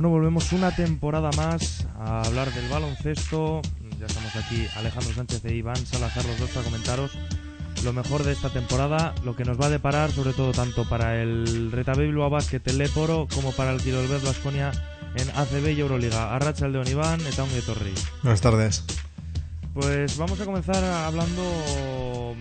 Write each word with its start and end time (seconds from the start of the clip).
Bueno, 0.00 0.16
volvemos 0.16 0.50
una 0.52 0.74
temporada 0.74 1.30
más 1.36 1.86
a 1.98 2.22
hablar 2.22 2.50
del 2.54 2.66
baloncesto. 2.70 3.60
Ya 3.98 4.06
estamos 4.06 4.34
aquí 4.34 4.66
Alejandro 4.76 5.12
Sánchez 5.12 5.44
e 5.44 5.54
Iván 5.54 5.76
Salazar, 5.76 6.24
los 6.24 6.40
dos 6.40 6.48
para 6.48 6.64
comentaros 6.64 7.18
lo 7.84 7.92
mejor 7.92 8.24
de 8.24 8.32
esta 8.32 8.48
temporada, 8.48 9.14
lo 9.26 9.36
que 9.36 9.44
nos 9.44 9.60
va 9.60 9.66
a 9.66 9.68
deparar, 9.68 10.10
sobre 10.10 10.32
todo 10.32 10.52
tanto 10.52 10.88
para 10.88 11.20
el 11.20 11.70
Retabé 11.70 12.06
Bilbao 12.06 12.30
Basket, 12.30 12.62
el 12.64 12.78
Leporo, 12.78 13.28
como 13.34 13.52
para 13.52 13.72
el 13.72 13.82
Quirolevet 13.82 14.24
Vasconia 14.24 14.72
en 15.16 15.28
ACB 15.36 15.76
y 15.76 15.80
Euroliga. 15.80 16.34
Arracha 16.34 16.64
el 16.64 16.72
de 16.72 16.78
Oniván, 16.78 17.20
Etaun 17.20 17.52
de 17.52 17.60
Torri. 17.60 17.92
Buenas 18.22 18.40
tardes. 18.40 18.82
Pues 19.74 20.16
vamos 20.16 20.40
a 20.40 20.46
comenzar 20.46 20.82
hablando 20.82 22.34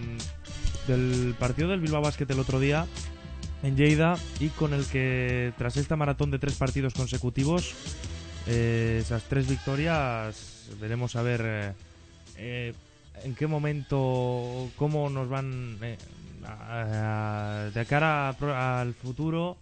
del 0.88 1.36
partido 1.38 1.68
del 1.68 1.82
Bilbao 1.82 2.02
Basket 2.02 2.26
el 2.30 2.40
otro 2.40 2.62
día 2.62 2.88
en 3.64 3.76
Lleida 3.76 4.18
y 4.40 4.50
con 4.50 4.74
el 4.74 4.86
que 4.86 5.54
tras 5.58 5.78
esta 5.78 5.96
maratón 5.96 6.32
de 6.32 6.40
tres 6.40 6.56
partidos 6.56 6.94
consecutivos, 6.94 7.74
eh, 8.48 9.00
esas 9.02 9.24
tres 9.24 9.48
victorias, 9.48 10.70
veremos 10.80 11.16
a 11.16 11.22
ver 11.22 11.42
eh, 11.44 11.74
eh, 12.38 12.74
en 13.24 13.36
qué 13.36 13.48
momento, 13.48 14.70
cómo 14.76 15.10
nos 15.10 15.30
van 15.30 15.80
de 15.80 15.98
cara 17.86 18.30
al 18.30 18.94
futuro, 18.94 19.58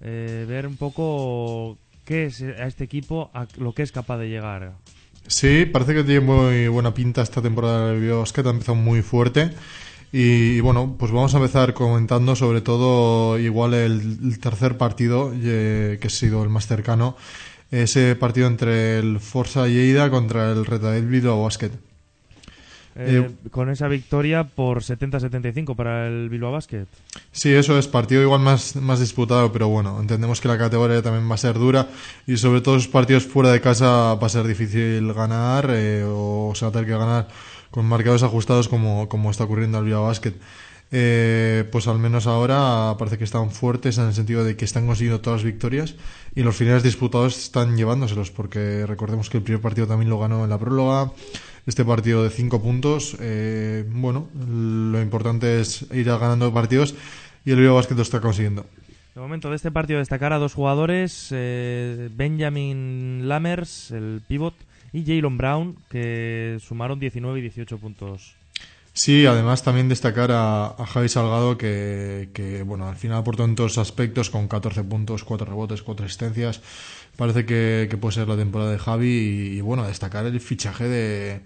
ver 0.00 0.66
un 0.66 0.76
poco 0.76 1.78
qué 2.04 2.26
es 2.26 2.42
a 2.42 2.66
este 2.66 2.84
equipo, 2.84 3.30
a 3.34 3.46
lo 3.58 3.74
que 3.74 3.82
es 3.82 3.90
capaz 3.90 4.18
de 4.18 4.28
llegar. 4.28 4.72
Sí, 5.26 5.66
parece 5.66 5.94
que 5.94 6.04
tiene 6.04 6.20
muy 6.20 6.68
buena 6.68 6.94
pinta 6.94 7.22
esta 7.22 7.42
temporada 7.42 7.90
del 7.90 8.08
Basket, 8.08 8.46
ha 8.46 8.50
empezado 8.50 8.76
muy 8.76 9.02
fuerte. 9.02 9.50
Y, 10.18 10.60
bueno, 10.60 10.96
pues 10.98 11.12
vamos 11.12 11.34
a 11.34 11.36
empezar 11.36 11.74
comentando 11.74 12.34
sobre 12.36 12.62
todo 12.62 13.38
igual 13.38 13.74
el, 13.74 14.40
tercer 14.40 14.78
partido, 14.78 15.30
que 15.30 16.00
ha 16.02 16.08
sido 16.08 16.42
el 16.42 16.48
más 16.48 16.66
cercano, 16.66 17.18
ese 17.70 18.16
partido 18.16 18.46
entre 18.46 18.98
el 18.98 19.20
Forza 19.20 19.68
Lleida 19.68 20.08
contra 20.08 20.52
el 20.52 20.64
Retadel 20.64 21.04
Bilbao 21.04 21.42
Basket. 21.42 21.72
Eh, 22.98 23.28
eh, 23.28 23.50
con 23.50 23.68
esa 23.68 23.88
victoria 23.88 24.44
por 24.44 24.78
70-75 24.78 25.76
para 25.76 26.06
el 26.06 26.30
Bilbao 26.30 26.52
Basket. 26.52 26.86
Sí, 27.30 27.52
eso 27.52 27.78
es 27.78 27.86
partido 27.86 28.22
igual 28.22 28.40
más, 28.40 28.74
más 28.76 29.00
disputado, 29.00 29.52
pero 29.52 29.68
bueno, 29.68 30.00
entendemos 30.00 30.40
que 30.40 30.48
la 30.48 30.56
categoría 30.56 31.02
también 31.02 31.30
va 31.30 31.34
a 31.34 31.38
ser 31.38 31.58
dura 31.58 31.88
y 32.26 32.38
sobre 32.38 32.62
todo 32.62 32.76
los 32.76 32.88
partidos 32.88 33.26
fuera 33.26 33.52
de 33.52 33.60
casa 33.60 34.14
va 34.14 34.26
a 34.26 34.30
ser 34.30 34.46
difícil 34.46 35.12
ganar 35.12 35.68
eh, 35.68 36.02
o 36.06 36.52
se 36.54 36.64
va 36.64 36.70
a 36.70 36.72
tener 36.72 36.86
que 36.86 36.96
ganar 36.96 37.28
con 37.70 37.86
marcadores 37.86 38.22
ajustados 38.22 38.68
como, 38.68 39.08
como 39.08 39.30
está 39.30 39.44
ocurriendo 39.44 39.78
al 39.78 39.84
Bilbao 39.84 40.04
Basket. 40.04 40.34
Eh, 40.92 41.64
pues 41.72 41.88
al 41.88 41.98
menos 41.98 42.28
ahora 42.28 42.94
parece 42.96 43.18
que 43.18 43.24
están 43.24 43.50
fuertes 43.50 43.98
en 43.98 44.06
el 44.06 44.14
sentido 44.14 44.44
de 44.44 44.56
que 44.56 44.64
están 44.64 44.86
consiguiendo 44.86 45.20
todas 45.20 45.40
las 45.40 45.44
victorias 45.44 45.96
y 46.36 46.44
los 46.44 46.54
finales 46.54 46.84
disputados 46.84 47.36
están 47.36 47.76
llevándoselos 47.76 48.30
porque 48.30 48.86
recordemos 48.86 49.28
que 49.28 49.38
el 49.38 49.42
primer 49.42 49.60
partido 49.60 49.88
también 49.88 50.10
lo 50.10 50.20
ganó 50.20 50.44
en 50.44 50.50
la 50.50 50.58
próloga 50.58 51.10
este 51.66 51.84
partido 51.84 52.22
de 52.22 52.30
cinco 52.30 52.62
puntos 52.62 53.16
eh, 53.18 53.84
bueno 53.90 54.28
lo 54.38 55.02
importante 55.02 55.60
es 55.60 55.86
ir 55.92 56.06
ganando 56.06 56.54
partidos 56.54 56.94
y 57.44 57.50
el 57.50 57.56
Bilbao 57.56 57.74
Basket 57.74 57.96
lo 57.96 58.02
está 58.02 58.20
consiguiendo 58.20 58.64
de 59.16 59.20
momento 59.20 59.50
de 59.50 59.56
este 59.56 59.72
partido 59.72 59.98
destacar 59.98 60.32
a 60.32 60.38
dos 60.38 60.54
jugadores 60.54 61.30
eh, 61.32 62.10
Benjamin 62.14 63.26
Lammers 63.26 63.90
el 63.90 64.22
pivot 64.28 64.54
y 64.96 65.04
Jalen 65.04 65.36
Brown, 65.36 65.76
que 65.90 66.56
sumaron 66.60 66.98
19 66.98 67.38
y 67.38 67.42
18 67.42 67.76
puntos. 67.76 68.34
Sí, 68.94 69.26
además 69.26 69.62
también 69.62 69.90
destacar 69.90 70.30
a, 70.32 70.74
Javi 70.86 71.10
Salgado 71.10 71.58
que, 71.58 72.64
bueno, 72.64 72.88
al 72.88 72.96
final 72.96 73.18
aportó 73.18 73.44
en 73.44 73.54
todos 73.54 73.76
aspectos 73.76 74.30
con 74.30 74.48
14 74.48 74.84
puntos, 74.84 75.22
4 75.22 75.46
rebotes, 75.46 75.82
4 75.82 76.06
asistencias. 76.06 76.62
Parece 77.14 77.44
que, 77.44 77.94
puede 78.00 78.14
ser 78.14 78.26
la 78.26 78.36
temporada 78.36 78.72
de 78.72 78.78
Javi 78.78 79.52
y, 79.58 79.60
bueno, 79.60 79.86
destacar 79.86 80.24
el 80.24 80.40
fichaje 80.40 80.88
de, 80.88 81.40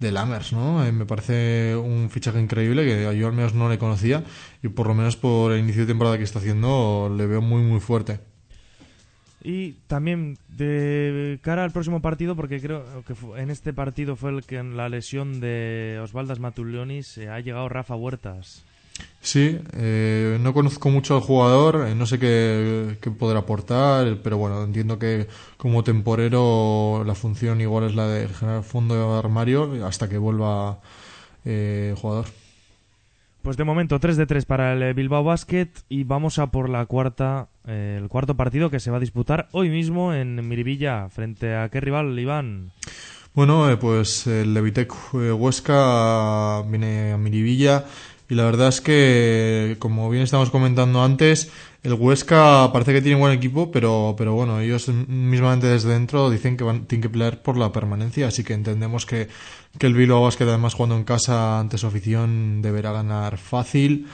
de 0.00 0.10
Lammers, 0.10 0.54
¿no? 0.54 0.82
Eh, 0.86 0.92
me 0.92 1.04
parece 1.04 1.76
un 1.76 2.08
fichaje 2.08 2.40
increíble 2.40 2.86
que 2.86 3.18
yo 3.18 3.26
al 3.26 3.34
menos 3.34 3.52
no 3.52 3.68
le 3.68 3.78
conocía 3.78 4.24
y 4.62 4.68
por 4.68 4.86
lo 4.86 4.94
menos 4.94 5.16
por 5.16 5.52
el 5.52 5.60
inicio 5.60 5.82
de 5.82 5.88
temporada 5.88 6.16
que 6.16 6.24
está 6.24 6.38
haciendo 6.38 7.14
le 7.14 7.26
veo 7.26 7.42
muy 7.42 7.60
muy 7.60 7.80
fuerte. 7.80 8.20
Y 9.44 9.72
también 9.88 10.38
de 10.48 11.38
cara 11.42 11.64
al 11.64 11.70
próximo 11.70 12.00
partido, 12.00 12.34
porque 12.34 12.62
creo 12.62 12.82
que 13.06 13.14
en 13.40 13.50
este 13.50 13.74
partido 13.74 14.16
fue 14.16 14.30
el 14.30 14.42
que 14.42 14.56
en 14.56 14.74
la 14.74 14.88
lesión 14.88 15.38
de 15.38 16.00
Osvaldas 16.02 16.40
Matulionis 16.40 17.06
se 17.08 17.28
ha 17.28 17.38
llegado 17.40 17.68
Rafa 17.68 17.94
Huertas. 17.94 18.64
Sí, 19.20 19.58
eh, 19.72 20.38
no 20.40 20.54
conozco 20.54 20.88
mucho 20.88 21.16
al 21.16 21.20
jugador, 21.20 21.88
eh, 21.88 21.94
no 21.94 22.06
sé 22.06 22.18
qué, 22.18 22.96
podrá 23.18 23.40
aportar, 23.40 24.18
pero 24.22 24.38
bueno, 24.38 24.62
entiendo 24.62 24.98
que 24.98 25.26
como 25.56 25.82
temporero 25.84 27.02
la 27.04 27.14
función 27.14 27.60
igual 27.60 27.84
es 27.84 27.94
la 27.94 28.06
de 28.06 28.28
generar 28.28 28.62
fondo 28.62 28.94
de 28.94 29.18
armario 29.18 29.86
hasta 29.86 30.08
que 30.08 30.16
vuelva 30.16 30.78
eh, 31.44 31.94
jugador. 31.96 32.26
Pues 33.44 33.58
de 33.58 33.64
momento 33.64 34.00
3 34.00 34.16
de 34.16 34.24
3 34.24 34.46
para 34.46 34.72
el 34.72 34.94
Bilbao 34.94 35.22
Basket 35.22 35.68
y 35.90 36.04
vamos 36.04 36.38
a 36.38 36.46
por 36.46 36.70
la 36.70 36.86
cuarta, 36.86 37.48
eh, 37.66 37.98
el 38.00 38.08
cuarto 38.08 38.38
partido 38.38 38.70
que 38.70 38.80
se 38.80 38.90
va 38.90 38.96
a 38.96 39.00
disputar 39.00 39.48
hoy 39.52 39.68
mismo 39.68 40.14
en 40.14 40.48
Miribilla 40.48 41.10
frente 41.10 41.54
a 41.54 41.68
qué 41.68 41.78
rival, 41.82 42.18
Iván. 42.18 42.72
Bueno, 43.34 43.70
eh, 43.70 43.76
pues 43.76 44.26
el 44.26 44.54
Levitec 44.54 44.94
eh, 45.12 45.30
Huesca 45.30 46.62
viene 46.62 47.12
a 47.12 47.18
Miribilla 47.18 47.84
y 48.30 48.34
la 48.34 48.46
verdad 48.46 48.68
es 48.68 48.80
que, 48.80 49.76
como 49.78 50.08
bien 50.08 50.22
estamos 50.22 50.48
comentando 50.48 51.04
antes, 51.04 51.52
el 51.84 51.92
Huesca 51.92 52.70
parece 52.72 52.94
que 52.94 53.02
tiene 53.02 53.20
buen 53.20 53.32
equipo, 53.32 53.70
pero, 53.70 54.14
pero 54.16 54.32
bueno, 54.32 54.58
ellos 54.58 54.88
mismamente 54.88 55.66
desde 55.66 55.90
dentro 55.90 56.30
dicen 56.30 56.56
que 56.56 56.64
van, 56.64 56.86
tienen 56.86 57.02
que 57.02 57.10
pelear 57.10 57.42
por 57.42 57.58
la 57.58 57.72
permanencia, 57.72 58.26
así 58.26 58.42
que 58.42 58.54
entendemos 58.54 59.04
que, 59.04 59.28
que 59.78 59.86
el 59.86 59.92
Bilbao 59.92 60.22
Basket, 60.22 60.46
además 60.46 60.72
jugando 60.72 60.96
en 60.96 61.04
casa 61.04 61.60
ante 61.60 61.76
su 61.76 61.86
afición, 61.86 62.62
deberá 62.62 62.90
ganar 62.92 63.36
fácil. 63.36 64.06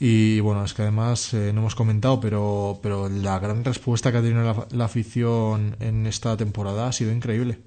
Y 0.00 0.40
bueno, 0.40 0.64
es 0.64 0.74
que 0.74 0.82
además 0.82 1.34
eh, 1.34 1.52
no 1.52 1.60
hemos 1.60 1.74
comentado, 1.74 2.20
pero, 2.20 2.78
pero 2.82 3.08
la 3.08 3.38
gran 3.40 3.64
respuesta 3.64 4.10
que 4.10 4.18
ha 4.18 4.22
tenido 4.22 4.66
la 4.70 4.84
afición 4.84 5.76
en 5.80 6.06
esta 6.06 6.36
temporada 6.36 6.86
ha 6.86 6.92
sido 6.92 7.12
increíble. 7.12 7.58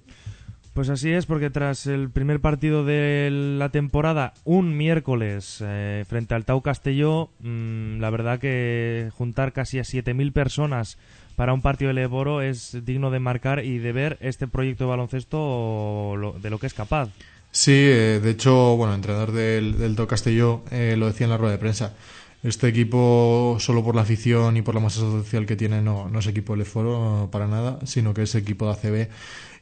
Pues 0.74 0.90
así 0.90 1.12
es, 1.12 1.26
porque 1.26 1.50
tras 1.50 1.86
el 1.86 2.10
primer 2.10 2.40
partido 2.40 2.86
de 2.86 3.30
la 3.30 3.70
temporada, 3.70 4.34
un 4.46 4.78
miércoles 4.78 5.62
eh, 5.62 6.06
frente 6.08 6.34
al 6.34 6.46
Tau 6.46 6.62
Castelló, 6.62 7.30
mm, 7.42 8.00
la 8.00 8.10
verdad 8.10 8.40
que 8.40 9.10
juntar 9.18 9.52
casi 9.52 9.80
a 9.80 9.84
7.000 9.84 10.32
personas 10.32 10.98
para 11.36 11.54
un 11.54 11.62
partido 11.62 11.90
de 11.90 11.96
Leboro 11.96 12.42
es 12.42 12.78
digno 12.86 13.12
de 13.12 13.20
marcar 13.20 13.66
y 13.66 13.80
de 13.80 13.92
ver 13.92 14.18
este 14.22 14.48
proyecto 14.48 14.86
de 14.86 14.92
baloncesto 14.92 16.38
de 16.42 16.50
lo 16.50 16.58
que 16.58 16.68
es 16.68 16.74
capaz. 16.74 17.10
Sí, 17.52 17.74
eh, 17.74 18.22
de 18.24 18.30
hecho, 18.30 18.78
bueno, 18.78 18.94
el 18.94 19.00
entrenador 19.00 19.34
del, 19.34 19.78
del 19.78 19.98
Tau 19.98 20.08
Castelló 20.08 20.64
eh, 20.72 20.96
lo 20.98 21.08
decía 21.08 21.26
en 21.26 21.32
la 21.32 21.38
rueda 21.38 21.52
de 21.52 21.60
prensa. 21.60 21.96
Este 22.44 22.70
equipo, 22.70 23.58
solo 23.60 23.84
por 23.84 23.96
la 23.96 24.02
afición 24.02 24.56
y 24.56 24.62
por 24.62 24.74
la 24.74 24.82
masa 24.82 25.02
social 25.02 25.46
que 25.46 25.58
tiene, 25.58 25.82
no, 25.82 26.10
no 26.10 26.20
es 26.20 26.28
equipo 26.28 26.54
de 26.54 26.60
Leforo 26.60 27.30
para 27.32 27.46
nada, 27.46 27.80
sino 27.86 28.14
que 28.14 28.24
es 28.24 28.34
equipo 28.36 28.66
de 28.66 28.72
ACB 28.72 29.10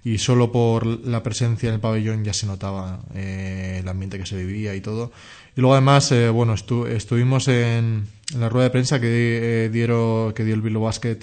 y 0.04 0.18
solo 0.18 0.52
por 0.52 0.86
la 0.86 1.24
presencia 1.24 1.68
en 1.68 1.76
el 1.76 1.82
pabellón 1.82 2.24
ya 2.24 2.34
se 2.34 2.48
notaba 2.48 3.02
eh, 3.16 3.80
el 3.82 3.88
ambiente 3.88 4.18
que 4.18 4.26
se 4.26 4.38
vivía 4.38 4.76
y 4.76 4.82
todo. 4.82 5.12
Y 5.56 5.62
luego 5.62 5.74
además, 5.74 6.12
eh, 6.12 6.30
bueno, 6.30 6.54
estuvimos 6.54 7.48
en, 7.50 8.08
la 8.38 8.48
rueda 8.48 8.66
de 8.66 8.70
prensa 8.70 9.02
que, 9.02 9.66
eh, 9.66 9.70
dieron, 9.70 10.34
que 10.34 10.46
dio 10.46 10.56
el 10.56 10.62
Bilbao 10.62 10.84
Basket 10.84 11.20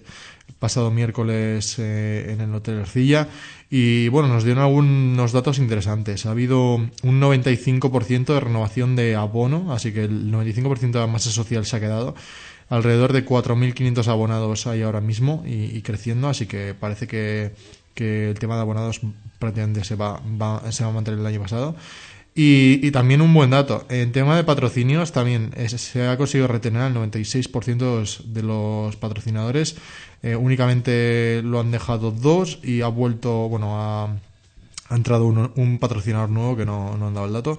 pasado 0.58 0.90
miércoles 0.90 1.78
en 1.78 2.40
el 2.40 2.54
Hotel 2.54 2.78
Ercilla 2.78 3.28
y 3.68 4.08
bueno, 4.08 4.28
nos 4.28 4.44
dieron 4.44 4.62
algunos 4.62 5.32
datos 5.32 5.58
interesantes. 5.58 6.24
Ha 6.24 6.30
habido 6.30 6.76
un 6.76 7.20
95% 7.20 8.26
de 8.26 8.40
renovación 8.40 8.94
de 8.94 9.16
abono, 9.16 9.72
así 9.72 9.92
que 9.92 10.04
el 10.04 10.32
95% 10.32 10.92
de 10.92 11.00
la 11.00 11.06
masa 11.08 11.30
social 11.30 11.66
se 11.66 11.76
ha 11.76 11.80
quedado. 11.80 12.14
Alrededor 12.68 13.12
de 13.12 13.26
4.500 13.26 14.06
abonados 14.06 14.66
hay 14.66 14.82
ahora 14.82 15.00
mismo 15.00 15.42
y 15.46 15.82
creciendo, 15.82 16.28
así 16.28 16.46
que 16.46 16.74
parece 16.78 17.06
que 17.06 17.52
que 17.96 18.30
el 18.30 18.38
tema 18.38 18.54
de 18.54 18.60
abonados 18.60 19.00
prácticamente 19.40 19.82
se 19.82 19.96
va, 19.96 20.20
se 20.70 20.84
va 20.84 20.90
a 20.90 20.92
mantener 20.92 21.18
el 21.18 21.26
año 21.26 21.40
pasado. 21.40 21.74
Y, 22.38 22.90
también 22.90 23.22
un 23.22 23.32
buen 23.32 23.48
dato, 23.48 23.86
en 23.88 24.12
tema 24.12 24.36
de 24.36 24.44
patrocinios 24.44 25.10
también 25.10 25.52
se 25.68 26.06
ha 26.06 26.18
conseguido 26.18 26.46
retener 26.48 26.82
al 26.82 26.94
96% 26.94 28.24
de 28.24 28.42
los 28.42 28.94
patrocinadores, 28.96 29.76
eh, 30.22 30.36
únicamente 30.36 31.40
lo 31.42 31.60
han 31.60 31.70
dejado 31.70 32.10
dos 32.10 32.58
y 32.62 32.82
ha 32.82 32.88
vuelto, 32.88 33.48
bueno, 33.48 33.80
ha, 33.80 34.94
entrado 34.94 35.24
un 35.24 35.78
patrocinador 35.80 36.28
nuevo 36.28 36.56
que 36.58 36.66
no, 36.66 36.98
no 36.98 37.06
han 37.08 37.14
dado 37.14 37.26
el 37.26 37.32
dato. 37.32 37.58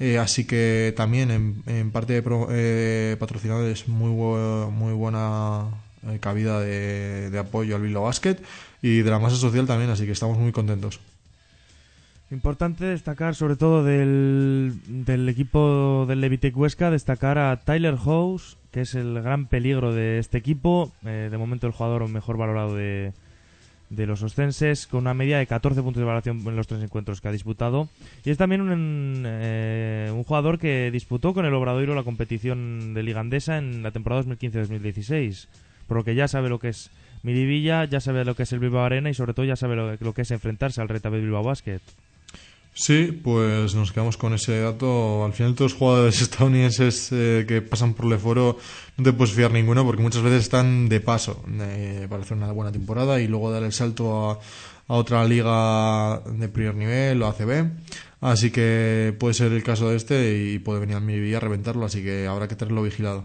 Eh, 0.00 0.18
así 0.18 0.44
que 0.44 0.92
también 0.96 1.30
en, 1.30 1.90
parte 1.92 2.20
de 2.20 2.22
eh, 2.50 3.16
patrocinadores 3.20 3.86
muy, 3.86 4.10
muy 4.10 4.92
buena 4.92 5.66
cabida 6.18 6.60
de, 6.60 7.30
de 7.30 7.38
apoyo 7.38 7.76
al 7.76 7.82
Bilbao 7.82 8.04
Basket 8.04 8.38
y 8.86 9.02
de 9.02 9.10
la 9.10 9.18
masa 9.18 9.34
social 9.34 9.66
también, 9.66 9.90
así 9.90 10.06
que 10.06 10.12
estamos 10.12 10.38
muy 10.38 10.52
contentos. 10.52 11.00
Importante 12.30 12.84
destacar, 12.84 13.34
sobre 13.34 13.56
todo 13.56 13.82
del, 13.82 14.74
del 14.86 15.28
equipo 15.28 16.06
del 16.08 16.20
Levitec 16.20 16.56
Huesca, 16.56 16.90
destacar 16.90 17.36
a 17.38 17.56
Tyler 17.56 17.96
House, 17.96 18.56
que 18.70 18.82
es 18.82 18.94
el 18.94 19.20
gran 19.22 19.46
peligro 19.46 19.92
de 19.92 20.18
este 20.20 20.38
equipo. 20.38 20.92
Eh, 21.04 21.28
de 21.30 21.38
momento, 21.38 21.66
el 21.66 21.72
jugador 21.72 22.08
mejor 22.08 22.36
valorado 22.36 22.76
de, 22.76 23.12
de 23.90 24.06
los 24.06 24.22
ostenses 24.22 24.86
con 24.86 25.00
una 25.00 25.14
media 25.14 25.38
de 25.38 25.46
14 25.48 25.82
puntos 25.82 26.00
de 26.00 26.04
valoración 26.04 26.46
en 26.46 26.56
los 26.56 26.68
tres 26.68 26.82
encuentros 26.82 27.20
que 27.20 27.28
ha 27.28 27.32
disputado. 27.32 27.88
Y 28.24 28.30
es 28.30 28.38
también 28.38 28.60
un, 28.60 29.24
eh, 29.26 30.12
un 30.14 30.22
jugador 30.22 30.60
que 30.60 30.90
disputó 30.92 31.34
con 31.34 31.44
el 31.44 31.54
Obradoiro 31.54 31.94
la 31.96 32.04
competición 32.04 32.94
de 32.94 33.02
Liga 33.02 33.20
Andesa 33.20 33.58
en 33.58 33.82
la 33.82 33.90
temporada 33.90 34.22
2015-2016. 34.22 35.48
Por 35.88 35.98
lo 35.98 36.04
que 36.04 36.14
ya 36.14 36.28
sabe 36.28 36.48
lo 36.48 36.58
que 36.58 36.68
es 36.68 36.90
Miribilla, 37.22 37.84
ya 37.84 38.00
sabe 38.00 38.24
lo 38.24 38.34
que 38.34 38.44
es 38.44 38.52
el 38.52 38.58
Bilbao 38.58 38.84
Arena 38.84 39.10
y 39.10 39.14
sobre 39.14 39.34
todo 39.34 39.44
ya 39.46 39.56
sabe 39.56 39.76
lo, 39.76 40.14
que 40.14 40.22
es 40.22 40.30
enfrentarse 40.30 40.80
al 40.80 40.88
Retabet 40.88 41.20
Bilbao 41.20 41.42
Basket. 41.42 41.80
Sí, 42.78 43.18
pues 43.24 43.74
nos 43.74 43.90
quedamos 43.90 44.18
con 44.18 44.34
ese 44.34 44.60
dato. 44.60 45.24
Al 45.24 45.32
final, 45.32 45.54
todos 45.54 45.72
los 45.72 45.78
jugadores 45.78 46.20
estadounidenses 46.20 47.08
eh, 47.10 47.46
que 47.48 47.62
pasan 47.62 47.94
por 47.94 48.04
Leforo 48.04 48.58
no 48.98 49.04
te 49.04 49.14
puedes 49.14 49.34
fiar 49.34 49.50
ninguno 49.50 49.82
porque 49.84 50.02
muchas 50.02 50.22
veces 50.22 50.42
están 50.42 50.88
de 50.90 51.00
paso 51.00 51.42
eh, 51.58 52.06
para 52.10 52.22
hacer 52.22 52.36
una 52.36 52.52
buena 52.52 52.72
temporada 52.72 53.18
y 53.18 53.28
luego 53.28 53.50
dar 53.50 53.62
el 53.62 53.72
salto 53.72 54.30
a, 54.30 54.38
otra 54.88 55.24
liga 55.24 56.20
de 56.20 56.48
primer 56.48 56.74
nivel 56.74 57.22
o 57.22 57.26
ACB. 57.28 57.70
Así 58.20 58.50
que 58.50 59.14
puede 59.18 59.34
ser 59.34 59.52
el 59.52 59.62
caso 59.62 59.90
de 59.90 59.96
este 59.96 60.36
y 60.36 60.58
puede 60.58 60.80
venir 60.80 60.96
a 60.96 61.00
mi 61.00 61.34
a 61.34 61.40
reventarlo, 61.40 61.86
así 61.86 62.02
que 62.02 62.26
habrá 62.26 62.46
que 62.46 62.56
tenerlo 62.56 62.82
vigilado. 62.82 63.24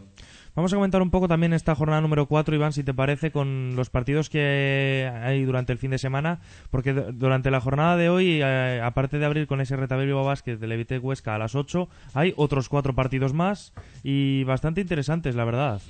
Vamos 0.54 0.74
a 0.74 0.76
comentar 0.76 1.02
un 1.02 1.12
poco 1.12 1.30
también 1.30 1.54
esta 1.54 1.76
jornada 1.76 2.02
número 2.02 2.28
4, 2.28 2.54
Iván, 2.54 2.74
si 2.74 2.84
te 2.84 2.94
parece, 2.94 3.32
con 3.32 3.76
los 3.78 3.90
partidos 3.90 4.30
que 4.30 5.10
hay 5.24 5.46
durante 5.46 5.72
el 5.72 5.80
fin 5.80 5.92
de 5.92 5.98
semana, 5.98 6.42
porque 6.70 6.92
durante 6.94 7.52
la 7.52 7.62
jornada 7.62 7.96
de 7.96 8.10
hoy, 8.10 8.42
eh, 8.44 8.82
aparte 8.84 9.18
de 9.18 9.26
abrir 9.26 9.48
con 9.48 9.62
ese 9.62 9.78
Retabelio 9.78 10.22
Vázquez 10.26 10.60
de 10.60 10.68
Levite 10.68 11.00
Huesca 11.00 11.36
a 11.36 11.38
las 11.38 11.56
8, 11.56 11.88
hay 12.14 12.34
otros 12.36 12.68
cuatro 12.68 12.94
partidos 12.94 13.34
más 13.34 13.72
y 14.04 14.44
bastante 14.44 14.82
interesantes, 14.82 15.36
la 15.36 15.46
verdad. 15.46 15.82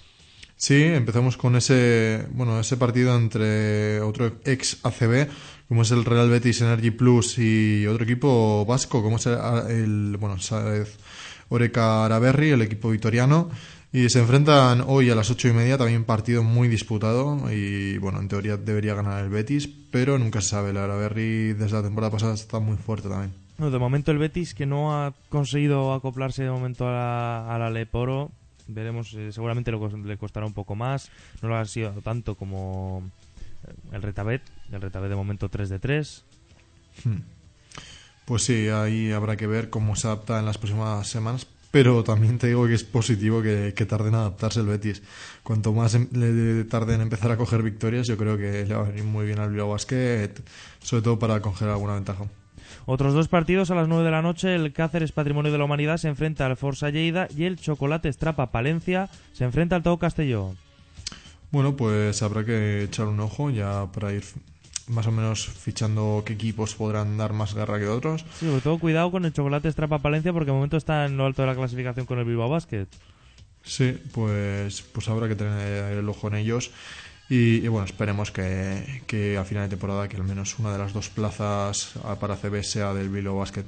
Sí, 0.56 0.84
empezamos 0.84 1.38
con 1.38 1.56
ese, 1.56 2.28
bueno, 2.30 2.60
ese 2.60 2.78
partido 2.78 3.16
entre 3.18 4.00
otro 4.02 4.38
ex 4.46 4.80
ACB, 4.86 5.28
como 5.68 5.82
es 5.82 5.90
el 5.90 6.06
Real 6.06 6.30
Betis 6.30 6.62
Energy 6.62 6.92
Plus 6.92 7.40
y 7.40 7.88
otro 7.88 8.04
equipo 8.04 8.64
vasco, 8.64 9.02
como 9.02 9.16
es 9.16 9.26
el, 9.26 9.40
el 9.70 10.18
bueno, 10.18 10.36
Oreca 11.50 12.06
Araberri, 12.06 12.52
el 12.52 12.62
equipo 12.62 12.92
vitoriano. 12.92 13.50
Y 13.94 14.08
se 14.08 14.20
enfrentan 14.20 14.84
hoy 14.88 15.10
a 15.10 15.16
las 15.16 15.30
ocho 15.32 15.50
y 15.50 15.54
media, 15.54 15.78
también 15.78 16.06
partido 16.06 16.44
muy 16.44 16.70
disputado 16.70 17.52
y 17.52 17.98
bueno, 17.98 18.20
en 18.20 18.30
teoría 18.30 18.56
debería 18.56 18.94
ganar 18.96 19.22
el 19.22 19.30
Betis, 19.30 19.68
pero 19.68 20.18
nunca 20.18 20.40
se 20.40 20.50
sabe, 20.50 20.72
la 20.72 20.86
Araberri 20.86 21.52
desde 21.54 21.76
la 21.76 21.84
temporada 21.84 22.10
pasada 22.10 22.34
está 22.34 22.60
muy 22.60 22.78
fuerte 22.78 23.10
también. 23.10 23.34
No, 23.58 23.70
de 23.70 23.78
momento 23.80 24.12
el 24.12 24.18
Betis 24.18 24.54
que 24.54 24.66
no 24.66 24.96
ha 24.96 25.14
conseguido 25.28 25.94
acoplarse 25.94 26.44
de 26.44 26.52
momento 26.52 26.88
a 26.88 26.92
la, 26.92 27.54
a 27.56 27.60
la 27.60 27.70
Leporo, 27.70 28.32
veremos, 28.68 29.14
eh, 29.14 29.34
seguramente 29.34 29.72
le 29.72 30.18
costará 30.18 30.46
un 30.46 30.54
poco 30.54 30.76
más, 30.76 31.10
no 31.42 31.50
lo 31.50 31.58
ha 31.58 31.66
sido 31.66 31.92
tanto 32.02 32.36
como 32.36 33.04
eh, 33.68 33.74
el 33.92 34.02
Retabet, 34.02 34.42
el 34.72 34.82
Retabet 34.82 35.10
de 35.10 35.16
momento 35.18 35.50
3 35.50 35.68
de 35.68 35.80
3. 35.80 36.24
Hmm. 37.04 37.18
Pues 38.24 38.44
sí, 38.44 38.70
ahí 38.70 39.12
habrá 39.12 39.36
que 39.36 39.48
ver 39.48 39.70
cómo 39.70 39.98
se 39.98 40.08
adapta 40.08 40.40
en 40.40 40.46
las 40.46 40.58
próximas 40.58 41.08
semanas, 41.08 41.46
pero 41.72 42.04
también 42.04 42.38
te 42.38 42.48
digo 42.48 42.68
que 42.68 42.74
es 42.74 42.84
positivo 42.84 43.42
que, 43.42 43.74
que 43.74 43.86
tarde 43.86 44.10
en 44.10 44.16
adaptarse 44.16 44.60
el 44.60 44.68
Betis. 44.68 45.02
Cuanto 45.42 45.74
más 45.74 45.96
em, 45.96 46.08
le 46.12 46.66
tarde 46.66 46.96
en 46.96 47.02
empezar 47.02 47.32
a 47.32 47.38
coger 47.38 47.64
victorias, 47.64 48.08
yo 48.08 48.18
creo 48.18 48.38
que 48.38 48.66
le 48.66 48.76
va 48.76 48.82
a 48.82 48.90
venir 48.90 49.06
muy 49.06 49.26
bien 49.26 49.40
al 49.40 49.50
Bilbao 49.50 49.70
Basket, 49.70 50.34
sobre 50.84 51.02
todo 51.02 51.18
para 51.18 51.42
coger 51.42 51.70
alguna 51.70 51.96
ventaja. 51.96 52.26
Otros 52.86 53.14
dos 53.14 53.28
partidos 53.28 53.72
a 53.72 53.76
las 53.76 53.88
9 53.88 54.04
de 54.04 54.12
la 54.12 54.22
noche, 54.22 54.56
el 54.56 54.74
Cáceres 54.74 55.12
Patrimonio 55.12 55.52
de 55.52 55.58
la 55.58 55.66
Humanidad 55.66 55.98
se 55.98 56.08
enfrenta 56.08 56.46
al 56.46 56.58
Forza 56.58 56.90
Lleida 56.90 57.28
y 57.36 57.46
el 57.46 57.58
Chocolate 57.58 58.10
Estrapa 58.10 58.52
Palencia 58.52 59.10
se 59.34 59.46
enfrenta 59.46 59.76
al 59.76 59.84
Todo 59.84 59.98
Castelló. 59.98 60.56
Bueno, 61.52 61.76
pues 61.76 62.22
habrá 62.22 62.46
que 62.46 62.84
echar 62.84 63.08
un 63.08 63.20
ojo 63.20 63.50
ya 63.50 63.92
para 63.92 64.14
ir 64.14 64.24
más 64.92 65.08
o 65.08 65.12
menos 65.12 65.48
fichando 65.48 66.24
qué 66.26 66.34
equipos 66.34 66.76
podrán 66.76 67.18
dar 67.18 67.34
más 67.34 67.54
garra 67.54 67.80
que 67.80 67.88
otros. 67.88 68.26
Sí, 68.40 68.46
sobre 68.46 68.62
todo 68.62 68.80
cuidado 68.80 69.12
con 69.12 69.26
el 69.26 69.34
Chocolate 69.34 69.68
Estrapa 69.68 70.00
Palencia 70.00 70.34
porque 70.34 70.48
de 70.48 70.54
momento 70.54 70.78
está 70.78 71.06
en 71.06 71.18
lo 71.18 71.26
alto 71.26 71.42
de 71.42 71.48
la 71.48 71.56
clasificación 71.56 72.06
con 72.06 72.20
el 72.20 72.26
Bilbao 72.26 72.50
Basket. 72.50 72.88
Sí, 73.64 73.98
pues, 74.12 74.82
pues 74.82 75.08
habrá 75.08 75.28
que 75.28 75.36
tener 75.36 75.94
el 75.94 76.10
ojo 76.10 76.28
en 76.28 76.36
ellos. 76.36 76.72
Y, 77.30 77.66
bueno, 77.70 77.86
esperemos 77.86 78.30
que, 78.30 79.04
que, 79.08 79.38
a 79.38 79.46
final 79.46 79.64
de 79.64 79.70
temporada 79.70 80.10
que 80.10 80.18
al 80.18 80.26
menos 80.26 80.60
una 80.60 80.74
de 80.74 80.78
las 80.78 80.92
dos 80.92 81.08
plazas 81.08 81.94
para 82.20 82.36
CB 82.36 82.62
sea 82.62 82.94
del 82.94 83.08
Bilbao 83.08 83.38
Basket. 83.38 83.64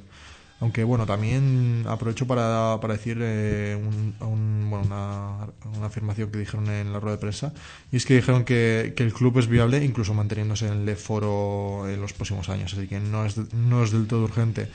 Aunque 0.63 0.85
bueno, 0.85 1.05
también 1.05 1.83
aprovecho 1.89 2.25
para, 2.25 2.77
para 2.79 2.93
decir 2.93 3.17
eh, 3.19 3.75
un, 3.75 4.69
bueno, 4.69 4.85
una, 4.85 5.85
afirmación 5.85 6.31
que 6.31 6.39
dijeron 6.39 6.69
en 6.69 6.93
la 6.93 7.01
rueda 7.01 7.17
de 7.17 7.21
prensa, 7.21 7.51
y 7.91 7.97
es 7.97 8.05
que 8.05 8.15
dijeron 8.15 8.45
que, 8.45 8.93
el 8.95 9.13
club 9.13 9.39
es 9.39 9.47
viable 9.47 9.83
incluso 9.83 10.13
manteniéndose 10.13 10.67
en 10.67 10.87
el 10.87 10.95
foro 10.95 11.89
en 11.89 11.99
los 11.99 12.13
próximos 12.13 12.47
años, 12.47 12.73
así 12.73 12.87
que 12.87 13.01
no 13.01 13.25
es, 13.25 13.35
no 13.53 13.83
es 13.83 13.91
del 13.91 14.07
todo 14.07 14.23
urgente 14.23 14.69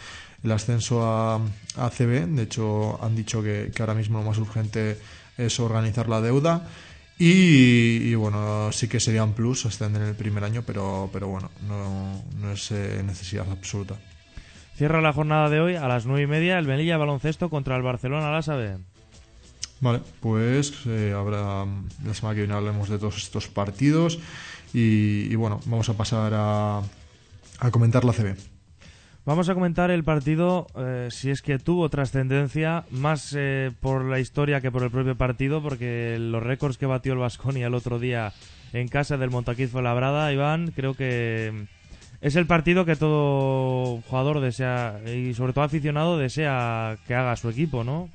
el 0.45 0.53
ascenso 0.53 1.07
a, 1.07 1.37
a 1.77 1.89
CB, 1.89 2.37
de 2.37 2.43
hecho 2.43 3.03
han 3.03 3.17
dicho 3.17 3.43
que, 3.43 3.73
ahora 3.81 3.95
mismo 3.95 4.19
lo 4.19 4.27
más 4.27 4.37
urgente 4.37 4.99
es 5.39 5.59
organizar 5.59 6.07
la 6.07 6.21
deuda. 6.21 6.69
Y, 7.19 8.15
bueno, 8.15 8.71
sí 8.73 8.89
que 8.89 9.01
sería 9.01 9.25
un 9.25 9.33
plus 9.33 9.65
ascender 9.65 10.03
en 10.03 10.09
el 10.09 10.15
primer 10.17 10.45
año, 10.45 10.63
pero, 10.67 11.09
pero 11.15 11.29
bueno, 11.29 11.51
no, 11.67 12.23
no 12.39 12.53
es 12.53 12.71
eh, 12.73 13.03
necesidad 13.03 13.51
absoluta. 13.51 13.97
Cierra 14.79 15.01
la 15.01 15.13
jornada 15.13 15.51
de 15.51 15.59
hoy 15.59 15.75
a 15.75 15.89
las 15.89 16.07
nueve 16.07 16.23
y 16.23 16.27
media 16.29 16.57
el 16.57 16.69
Melilla 16.69 16.97
baloncesto 16.97 17.51
contra 17.51 17.75
el 17.75 17.83
Barcelona 17.83 18.31
la 18.31 18.43
sabe. 18.43 18.79
Vale, 19.81 20.03
pues 20.21 20.73
eh, 20.87 21.13
habrá 21.13 21.67
la 22.05 22.15
semana 22.15 22.37
que 22.37 22.43
viene 22.43 22.55
hablemos 22.55 22.89
de 22.89 22.97
todos 22.97 23.17
estos 23.17 23.49
partidos 23.49 24.21
y, 24.73 25.35
bueno, 25.35 25.59
vamos 25.67 25.89
a 25.89 25.95
pasar 25.95 26.33
a, 26.33 26.81
a, 27.59 27.71
comentar 27.73 28.05
la 28.05 28.13
CB. 28.13 28.37
Vamos 29.25 29.49
a 29.49 29.55
comentar 29.55 29.91
el 29.91 30.05
partido, 30.05 30.69
eh, 30.77 31.09
si 31.11 31.31
es 31.31 31.43
que 31.43 31.59
tuvo 31.59 31.89
trascendencia, 31.89 32.85
más 32.93 33.35
eh, 33.37 33.73
por 33.81 34.05
la 34.05 34.21
historia 34.21 34.61
que 34.61 34.71
por 34.71 34.85
el 34.85 34.93
propio 34.93 35.17
partido, 35.17 35.61
porque 35.61 36.19
los 36.21 36.41
récords 36.41 36.79
que 36.79 36.87
batió 36.87 37.15
el 37.15 37.19
Vasconia 37.19 37.67
el 37.67 37.75
otro 37.75 37.99
día 37.99 38.33
en 38.73 38.87
casa 38.87 39.17
del 39.17 39.31
Montaquiz 39.31 39.73
fue 39.73 39.83
labrada, 39.83 40.33
Iván, 40.33 40.71
creo 40.71 40.95
que 40.95 41.67
es 42.21 42.35
el 42.35 42.47
partido 42.47 42.85
que 42.85 42.97
todo 42.97 44.03
jugador 44.09 44.41
desea 44.41 45.01
y 45.07 45.35
sobre 45.35 45.53
todo 45.53 45.65
aficionado 45.65 46.19
desea 46.19 46.99
que 47.07 47.15
haga 47.15 47.37
su 47.37 47.49
equipo, 47.49 47.85
¿no? 47.85 48.09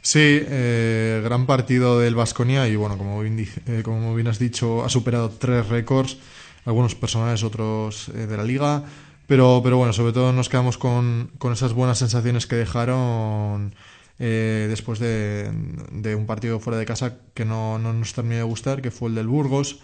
Sí, 0.00 0.18
eh, 0.22 1.20
gran 1.22 1.44
partido 1.46 2.00
del 2.00 2.14
Vasconia 2.14 2.66
y 2.68 2.76
bueno, 2.76 2.96
como 2.96 3.20
bien, 3.20 3.46
eh, 3.66 3.82
como 3.84 4.14
bien 4.14 4.28
has 4.28 4.38
dicho, 4.38 4.82
ha 4.82 4.88
superado 4.88 5.28
tres 5.30 5.68
récords, 5.68 6.16
algunos 6.64 6.94
personales, 6.94 7.42
otros 7.42 8.08
eh, 8.08 8.26
de 8.26 8.36
la 8.36 8.44
liga, 8.44 8.82
pero, 9.26 9.60
pero 9.62 9.76
bueno, 9.76 9.92
sobre 9.92 10.14
todo 10.14 10.32
nos 10.32 10.48
quedamos 10.48 10.78
con, 10.78 11.30
con 11.36 11.52
esas 11.52 11.74
buenas 11.74 11.98
sensaciones 11.98 12.46
que 12.46 12.56
dejaron 12.56 13.74
después 14.18 14.98
de, 14.98 15.50
de, 15.92 16.14
un 16.14 16.26
partido 16.26 16.60
fuera 16.60 16.78
de 16.78 16.84
casa 16.84 17.16
que 17.32 17.46
no, 17.46 17.78
no 17.78 17.94
nos 17.94 18.12
terminó 18.12 18.36
de 18.36 18.42
gustar, 18.42 18.82
que 18.82 18.90
fue 18.90 19.08
el 19.08 19.14
del 19.14 19.28
Burgos. 19.28 19.80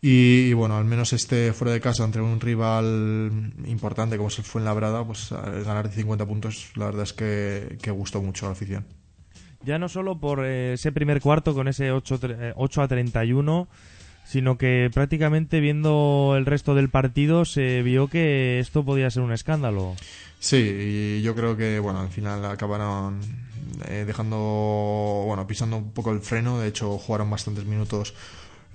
Y, 0.00 0.52
bueno, 0.52 0.76
al 0.76 0.84
menos 0.84 1.12
este 1.12 1.52
fuera 1.52 1.72
de 1.72 1.80
casa 1.80 2.04
entre 2.04 2.22
un 2.22 2.40
rival 2.40 3.52
importante 3.66 4.16
como 4.16 4.28
es 4.28 4.38
el 4.38 4.44
Fuenlabrada, 4.44 5.04
pues 5.04 5.30
ganar 5.32 5.88
de 5.88 5.94
50 5.94 6.24
puntos, 6.26 6.70
la 6.76 6.86
verdad 6.86 7.02
es 7.02 7.12
que, 7.12 7.78
que 7.82 7.90
gustó 7.90 8.22
mucho 8.22 8.46
a 8.46 8.50
la 8.50 8.52
afición. 8.52 8.86
Ya 9.64 9.78
no 9.78 9.88
solo 9.88 10.18
por 10.18 10.44
eh, 10.44 10.74
ese 10.74 10.92
primer 10.92 11.20
cuarto 11.20 11.52
con 11.52 11.66
ese 11.66 11.90
8, 11.90 12.20
8 12.54 12.80
eh, 12.80 12.84
a 12.84 12.88
31, 12.88 13.68
sino 14.24 14.56
que 14.56 14.90
prácticamente 14.92 15.58
viendo 15.58 16.34
el 16.36 16.46
resto 16.46 16.74
del 16.74 16.90
partido 16.90 17.44
se 17.44 17.82
vio 17.82 18.08
que 18.08 18.60
esto 18.60 18.84
podía 18.84 19.10
ser 19.10 19.22
un 19.22 19.32
escándalo. 19.32 19.96
Sí, 20.38 20.56
y 20.56 21.22
yo 21.22 21.34
creo 21.34 21.56
que 21.56 21.80
bueno, 21.80 22.00
al 22.00 22.10
final 22.10 22.44
acabaron 22.44 23.20
eh, 23.88 24.04
dejando, 24.06 25.24
bueno, 25.26 25.46
pisando 25.46 25.76
un 25.78 25.92
poco 25.92 26.12
el 26.12 26.20
freno, 26.20 26.60
de 26.60 26.68
hecho 26.68 26.96
jugaron 26.98 27.28
bastantes 27.28 27.64
minutos 27.64 28.14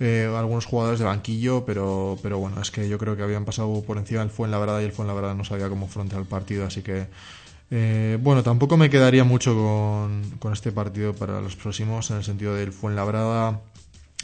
eh, 0.00 0.32
algunos 0.36 0.66
jugadores 0.66 0.98
de 0.98 1.04
banquillo, 1.04 1.64
pero, 1.64 2.18
pero 2.22 2.38
bueno, 2.38 2.60
es 2.60 2.70
que 2.70 2.88
yo 2.88 2.98
creo 2.98 3.16
que 3.16 3.22
habían 3.22 3.44
pasado 3.44 3.82
por 3.82 3.98
encima 3.98 4.20
del 4.20 4.30
Fuenlabrada 4.30 4.82
y 4.82 4.86
el 4.86 4.92
Fuenlabrada 4.92 5.34
no 5.34 5.44
sabía 5.44 5.68
cómo 5.68 5.86
afrontar 5.86 6.18
el 6.20 6.26
partido, 6.26 6.66
así 6.66 6.82
que 6.82 7.06
eh, 7.70 8.18
bueno, 8.20 8.42
tampoco 8.42 8.76
me 8.76 8.90
quedaría 8.90 9.24
mucho 9.24 9.54
con, 9.54 10.38
con, 10.38 10.52
este 10.52 10.72
partido 10.72 11.14
para 11.14 11.40
los 11.40 11.56
próximos, 11.56 12.10
en 12.10 12.18
el 12.18 12.24
sentido 12.24 12.54
del 12.54 12.72
Fuenlabrada. 12.72 13.60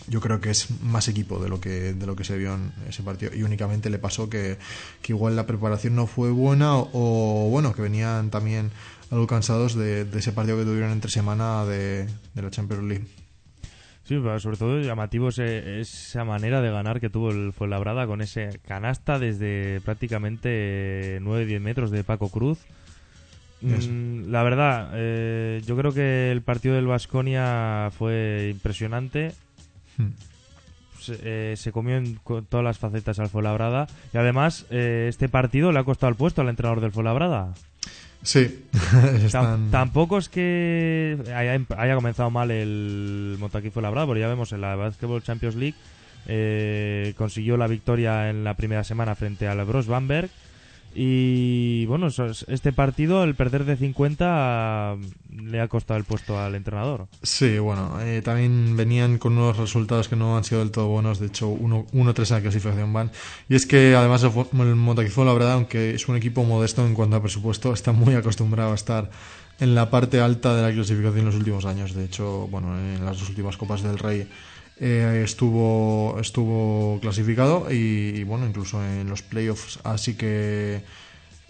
Yo 0.08 0.20
creo 0.20 0.40
que 0.40 0.50
es 0.50 0.70
más 0.82 1.08
equipo 1.08 1.38
de 1.38 1.48
lo 1.48 1.60
que, 1.60 1.92
de 1.94 2.06
lo 2.06 2.16
que 2.16 2.24
se 2.24 2.36
vio 2.36 2.54
en 2.54 2.72
ese 2.88 3.02
partido. 3.02 3.32
Y 3.34 3.42
únicamente 3.42 3.90
le 3.90 3.98
pasó 3.98 4.30
que, 4.30 4.58
igual 5.06 5.36
la 5.36 5.46
preparación 5.46 5.94
no 5.94 6.06
fue 6.06 6.30
buena 6.30 6.76
o, 6.76 7.48
bueno, 7.50 7.74
que 7.74 7.82
venían 7.82 8.30
también 8.30 8.70
algo 9.10 9.26
cansados 9.26 9.74
de, 9.74 10.06
ese 10.14 10.32
partido 10.32 10.58
que 10.58 10.64
tuvieron 10.64 10.90
entre 10.92 11.10
semana 11.10 11.64
de 11.64 12.08
la 12.34 12.50
Champions 12.50 12.84
League. 12.84 13.19
Sí, 14.10 14.20
sobre 14.40 14.56
todo 14.56 14.80
llamativo 14.80 15.28
esa 15.28 16.24
manera 16.24 16.60
de 16.60 16.72
ganar 16.72 16.98
que 16.98 17.10
tuvo 17.10 17.30
el 17.30 17.52
Fuenlabrada 17.52 18.08
con 18.08 18.20
ese 18.20 18.58
canasta 18.66 19.20
desde 19.20 19.80
prácticamente 19.82 21.20
9-10 21.20 21.60
metros 21.60 21.90
de 21.92 22.02
Paco 22.02 22.28
Cruz. 22.28 22.58
Mm, 23.60 24.32
la 24.32 24.42
verdad, 24.42 24.90
eh, 24.94 25.62
yo 25.64 25.76
creo 25.76 25.92
que 25.92 26.32
el 26.32 26.42
partido 26.42 26.74
del 26.74 26.88
Vasconia 26.88 27.92
fue 27.96 28.48
impresionante. 28.50 29.32
Hmm. 29.96 30.08
se, 30.98 31.56
se 31.56 31.70
comió 31.70 31.96
en 31.96 32.18
todas 32.48 32.64
las 32.64 32.78
facetas 32.80 33.20
al 33.20 33.28
Fuenlabrada 33.28 33.86
y 34.12 34.18
además 34.18 34.66
eh, 34.70 35.06
este 35.08 35.28
partido 35.28 35.70
le 35.70 35.78
ha 35.78 35.84
costado 35.84 36.10
el 36.10 36.16
puesto 36.16 36.40
al 36.40 36.48
entrenador 36.48 36.80
del 36.80 36.90
Fuenlabrada. 36.90 37.54
Sí, 38.22 38.64
están... 39.24 39.70
Tampoco 39.70 40.18
es 40.18 40.28
que 40.28 41.16
haya, 41.34 41.58
haya 41.76 41.94
comenzado 41.94 42.30
mal 42.30 42.50
el 42.50 43.36
Montaquí 43.38 43.70
Fuenlabrada, 43.70 44.06
porque 44.06 44.20
ya 44.20 44.28
vemos 44.28 44.52
en 44.52 44.60
la 44.60 44.76
Basketball 44.76 45.22
Champions 45.22 45.56
League 45.56 45.76
eh, 46.26 47.14
consiguió 47.16 47.56
la 47.56 47.66
victoria 47.66 48.30
en 48.30 48.44
la 48.44 48.54
primera 48.54 48.84
semana 48.84 49.14
frente 49.14 49.48
al 49.48 49.64
Bros 49.64 49.86
Bamberg 49.86 50.30
y 50.94 51.86
bueno, 51.86 52.08
este 52.08 52.72
partido, 52.72 53.22
el 53.22 53.34
perder 53.34 53.64
de 53.64 53.76
50 53.76 54.96
le 55.30 55.60
ha 55.60 55.68
costado 55.68 55.98
el 55.98 56.04
puesto 56.04 56.38
al 56.38 56.54
entrenador. 56.54 57.06
Sí, 57.22 57.58
bueno, 57.58 58.00
eh, 58.00 58.22
también 58.22 58.76
venían 58.76 59.18
con 59.18 59.38
unos 59.38 59.56
resultados 59.56 60.08
que 60.08 60.16
no 60.16 60.36
han 60.36 60.44
sido 60.44 60.60
del 60.60 60.72
todo 60.72 60.88
buenos, 60.88 61.20
de 61.20 61.26
hecho 61.26 61.48
1-3 61.48 61.92
en 61.92 62.36
la 62.36 62.40
clasificación 62.40 62.92
van. 62.92 63.10
Y 63.48 63.54
es 63.54 63.66
que 63.66 63.94
además 63.94 64.24
el, 64.24 64.30
el 64.30 65.26
la 65.26 65.32
verdad, 65.32 65.52
aunque 65.52 65.94
es 65.94 66.08
un 66.08 66.16
equipo 66.16 66.42
modesto 66.44 66.84
en 66.84 66.94
cuanto 66.94 67.16
a 67.16 67.22
presupuesto, 67.22 67.72
está 67.72 67.92
muy 67.92 68.14
acostumbrado 68.14 68.72
a 68.72 68.74
estar 68.74 69.10
en 69.60 69.74
la 69.74 69.90
parte 69.90 70.20
alta 70.20 70.56
de 70.56 70.62
la 70.62 70.72
clasificación 70.72 71.20
en 71.20 71.26
los 71.26 71.34
últimos 71.36 71.66
años. 71.66 71.94
De 71.94 72.04
hecho, 72.04 72.48
bueno, 72.50 72.76
en 72.78 73.04
las 73.04 73.18
dos 73.20 73.28
últimas 73.28 73.56
Copas 73.56 73.82
del 73.82 73.98
Rey 73.98 74.26
eh, 74.80 75.22
estuvo, 75.24 76.16
estuvo 76.20 76.98
clasificado 77.00 77.70
y, 77.70 78.24
bueno, 78.24 78.46
incluso 78.46 78.82
en 78.84 79.08
los 79.08 79.22
playoffs. 79.22 79.78
Así 79.84 80.14
que, 80.16 80.80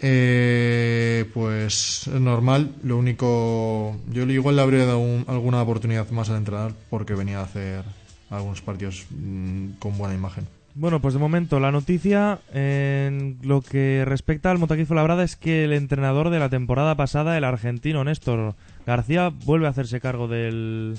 eh, 0.01 1.25
pues 1.33 2.07
es 2.07 2.21
normal. 2.21 2.73
Lo 2.83 2.97
único, 2.97 3.97
yo 4.11 4.25
igual 4.25 4.57
le 4.57 4.63
habría 4.63 4.85
dado 4.87 4.99
un- 4.99 5.25
alguna 5.29 5.63
oportunidad 5.63 6.11
más 6.11 6.31
al 6.31 6.37
entrenador 6.39 6.75
porque 6.89 7.15
venía 7.15 7.41
a 7.41 7.45
hacer 7.45 7.85
algunos 8.31 8.63
partidos 8.63 9.07
mm, 9.11 9.73
con 9.79 9.97
buena 9.99 10.15
imagen. 10.15 10.47
Bueno, 10.75 11.01
pues 11.01 11.15
de 11.15 11.21
momento 11.21 11.59
la 11.61 11.73
noticia 11.73 12.39
en 12.55 13.39
lo 13.43 13.61
que 13.61 14.05
respecta 14.07 14.51
al 14.53 14.59
Montaquí 14.59 14.85
Fuenlabrada 14.85 15.25
es 15.25 15.35
que 15.37 15.65
el 15.65 15.73
entrenador 15.73 16.31
de 16.31 16.39
la 16.39 16.49
temporada 16.49 16.95
pasada, 16.95 17.37
el 17.37 17.43
argentino 17.45 18.05
Néstor 18.05 18.55
García, 18.87 19.33
vuelve 19.45 19.67
a 19.67 19.71
hacerse 19.71 20.01
cargo 20.01 20.29
del, 20.29 20.97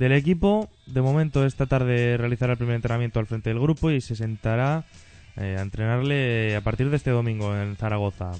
del 0.00 0.12
equipo. 0.12 0.70
De 0.86 1.02
momento 1.02 1.44
esta 1.44 1.66
tarde 1.66 2.16
realizará 2.16 2.52
el 2.52 2.58
primer 2.58 2.74
entrenamiento 2.76 3.20
al 3.20 3.26
frente 3.26 3.50
del 3.50 3.60
grupo 3.60 3.90
y 3.90 4.00
se 4.00 4.16
sentará 4.16 4.84
eh, 5.36 5.56
a 5.58 5.62
entrenarle 5.62 6.56
a 6.56 6.62
partir 6.62 6.88
de 6.88 6.96
este 6.96 7.10
domingo 7.10 7.54
en 7.54 7.76
Zaragoza. 7.76 8.32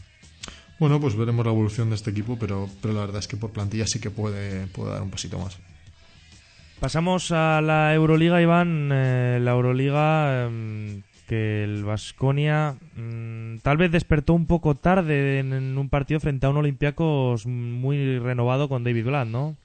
Bueno, 0.78 0.98
pues 0.98 1.14
veremos 1.14 1.44
la 1.44 1.52
evolución 1.52 1.90
de 1.90 1.96
este 1.96 2.10
equipo, 2.10 2.38
pero, 2.40 2.66
pero 2.80 2.94
la 2.94 3.00
verdad 3.00 3.18
es 3.18 3.28
que 3.28 3.36
por 3.36 3.50
plantilla 3.50 3.86
sí 3.86 4.00
que 4.00 4.10
puede, 4.10 4.66
puede 4.68 4.92
dar 4.92 5.02
un 5.02 5.10
pasito 5.10 5.38
más. 5.38 5.58
Pasamos 6.80 7.30
a 7.30 7.60
la 7.60 7.94
Euroliga, 7.94 8.40
Iván. 8.40 8.88
Eh, 8.90 9.38
la 9.42 9.50
Euroliga 9.50 10.46
em, 10.46 11.02
que 11.28 11.62
el 11.62 11.84
Vasconia 11.84 12.74
tal 13.62 13.76
vez 13.76 13.92
despertó 13.92 14.32
un 14.32 14.46
poco 14.46 14.74
tarde 14.74 15.40
en, 15.40 15.52
en 15.52 15.76
un 15.76 15.90
partido 15.90 16.20
frente 16.20 16.46
a 16.46 16.48
un 16.48 16.56
Olympiacos 16.56 17.44
muy 17.44 18.18
renovado 18.18 18.70
con 18.70 18.82
David 18.82 19.04
Blatt, 19.04 19.28
¿no? 19.28 19.56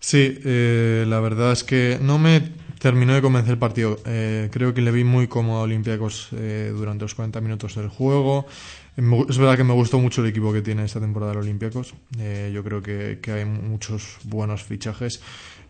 Sí, 0.00 0.38
eh, 0.44 1.04
la 1.08 1.20
verdad 1.20 1.52
es 1.52 1.64
que 1.64 1.98
no 2.00 2.18
me 2.18 2.40
terminó 2.78 3.14
de 3.14 3.22
convencer 3.22 3.52
el 3.52 3.58
partido. 3.58 3.98
Eh, 4.06 4.48
creo 4.52 4.74
que 4.74 4.80
le 4.80 4.92
vi 4.92 5.04
muy 5.04 5.26
cómodo 5.26 5.58
a 5.58 5.62
Olympiacos 5.62 6.28
eh, 6.32 6.72
durante 6.74 7.04
los 7.04 7.14
40 7.14 7.40
minutos 7.40 7.74
del 7.74 7.88
juego. 7.88 8.46
Es 9.28 9.36
verdad 9.36 9.56
que 9.56 9.64
me 9.64 9.74
gustó 9.74 9.98
mucho 9.98 10.22
el 10.22 10.28
equipo 10.28 10.52
que 10.52 10.62
tiene 10.62 10.84
esta 10.84 11.00
temporada 11.00 11.32
el 11.32 11.38
Olympiacos. 11.38 11.94
Eh, 12.18 12.50
yo 12.54 12.64
creo 12.64 12.82
que, 12.82 13.18
que 13.20 13.32
hay 13.32 13.44
muchos 13.44 14.18
buenos 14.24 14.62
fichajes 14.62 15.20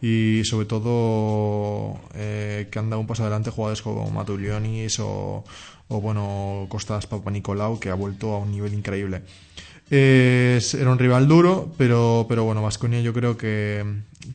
y 0.00 0.42
sobre 0.44 0.66
todo 0.66 1.98
eh, 2.14 2.68
que 2.70 2.78
han 2.78 2.90
dado 2.90 3.00
un 3.00 3.06
paso 3.06 3.22
adelante 3.22 3.50
jugadores 3.50 3.82
como 3.82 4.08
Matulionis 4.10 5.00
o, 5.00 5.42
o 5.88 6.00
bueno 6.00 6.66
Costas 6.68 7.06
Papanikolaou 7.06 7.80
que 7.80 7.90
ha 7.90 7.94
vuelto 7.94 8.34
a 8.34 8.38
un 8.38 8.52
nivel 8.52 8.74
increíble. 8.74 9.22
Eh, 9.88 10.60
era 10.80 10.90
un 10.90 10.98
rival 10.98 11.28
duro, 11.28 11.72
pero, 11.78 12.26
pero 12.28 12.42
bueno, 12.42 12.60
Vasconia 12.60 13.00
yo 13.00 13.12
creo 13.12 13.36
que, 13.36 13.84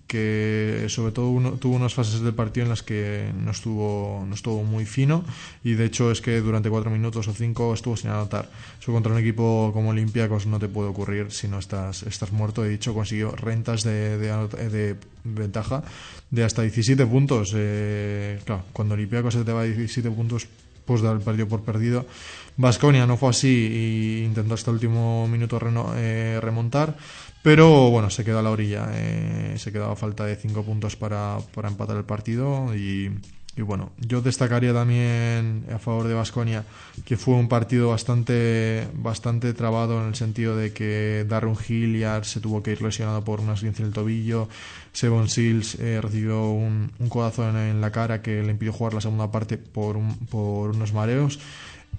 que 0.08 0.86
sobre 0.88 1.12
todo 1.12 1.30
uno- 1.30 1.52
tuvo 1.54 1.76
unas 1.76 1.94
fases 1.94 2.22
del 2.22 2.34
partido 2.34 2.64
en 2.64 2.70
las 2.70 2.84
que 2.84 3.32
no 3.38 3.52
estuvo, 3.52 4.24
no 4.26 4.34
estuvo 4.34 4.64
muy 4.64 4.86
fino 4.86 5.26
y 5.62 5.74
de 5.74 5.86
hecho 5.86 6.10
es 6.10 6.22
que 6.22 6.40
durante 6.40 6.70
cuatro 6.70 6.90
minutos 6.90 7.28
o 7.28 7.34
cinco 7.34 7.74
estuvo 7.74 7.98
sin 7.98 8.12
anotar. 8.12 8.50
Eso 8.80 8.94
contra 8.94 9.12
un 9.12 9.20
equipo 9.20 9.72
como 9.74 9.90
Olympiacos 9.90 10.46
no 10.46 10.58
te 10.58 10.70
puede 10.70 10.88
ocurrir 10.90 11.32
si 11.32 11.50
no 11.50 11.60
estás, 11.60 12.04
estás 12.04 12.32
muerto. 12.32 12.62
De 12.62 12.70
dicho, 12.70 12.94
consiguió 12.94 13.32
rentas 13.32 13.84
de, 13.84 14.18
de, 14.18 14.32
anot- 14.32 14.56
de 14.56 14.96
ventaja 15.26 15.84
de 16.30 16.46
hasta 16.46 16.62
17 16.62 17.06
puntos. 17.06 17.52
Eh, 17.58 18.40
claro, 18.46 18.64
cuando 18.72 18.94
Olympiacos 18.94 19.34
se 19.34 19.44
te 19.44 19.52
va 19.52 19.62
a 19.62 19.64
17 19.66 20.10
puntos, 20.12 20.48
pues 20.92 21.02
dar 21.02 21.16
el 21.16 21.22
partido 21.22 21.48
por 21.48 21.64
perdido. 21.64 22.06
Vasconia 22.58 23.08
no 23.08 23.16
fue 23.16 23.30
así 23.30 23.48
e 23.48 24.26
intentó 24.26 24.56
hasta 24.56 24.72
último 24.72 25.26
minuto 25.26 25.58
eh, 25.96 26.38
remontar, 26.42 26.98
pero 27.42 27.90
bueno, 27.90 28.10
se 28.10 28.26
quedó 28.26 28.40
a 28.40 28.42
la 28.42 28.52
orilla. 28.52 28.90
eh, 28.94 29.56
se 29.58 29.72
quedaba 29.72 29.96
falta 29.96 30.26
de 30.26 30.36
5 30.36 30.64
puntos 30.64 30.98
para, 30.98 31.38
para 31.56 31.70
empatar 31.70 31.96
el 31.96 32.04
partido 32.04 32.76
y, 32.76 33.10
y 33.58 33.62
bueno, 33.64 33.92
yo 33.98 34.22
destacaría 34.22 34.74
también 34.74 35.66
a 35.74 35.78
favor 35.78 36.08
de 36.08 36.14
Vasconia 36.14 36.64
que 37.06 37.18
fue 37.18 37.36
un 37.36 37.50
partido 37.50 37.90
bastante, 37.90 38.88
bastante 38.94 39.54
trabado 39.54 40.02
en 40.02 40.08
el 40.08 40.16
sentido 40.16 40.56
de 40.56 40.72
que 40.72 41.26
Darren 41.28 41.56
Hilliard 41.68 42.24
se 42.24 42.40
tuvo 42.40 42.64
que 42.64 42.72
ir 42.72 42.82
lesionado 42.82 43.24
por 43.26 43.42
una 43.42 43.54
esguince 43.54 43.82
en 43.82 43.88
el 43.90 43.94
tobillo, 43.94 44.48
Sebon 44.94 45.28
Seals 45.30 45.76
eh, 45.80 46.00
recibió 46.02 46.50
un, 46.50 46.92
un 47.00 47.10
codazo 47.10 47.50
en, 47.50 47.56
en 47.58 47.82
la 47.82 47.92
cara 47.92 48.22
que 48.22 48.42
le 48.42 48.52
impidió 48.52 48.72
jugar 48.74 48.94
la 48.94 49.02
segunda 49.02 49.32
parte 49.32 49.58
por, 49.58 49.98
un- 49.98 50.16
por 50.28 50.70
unos 50.72 50.94
mareos. 50.94 51.40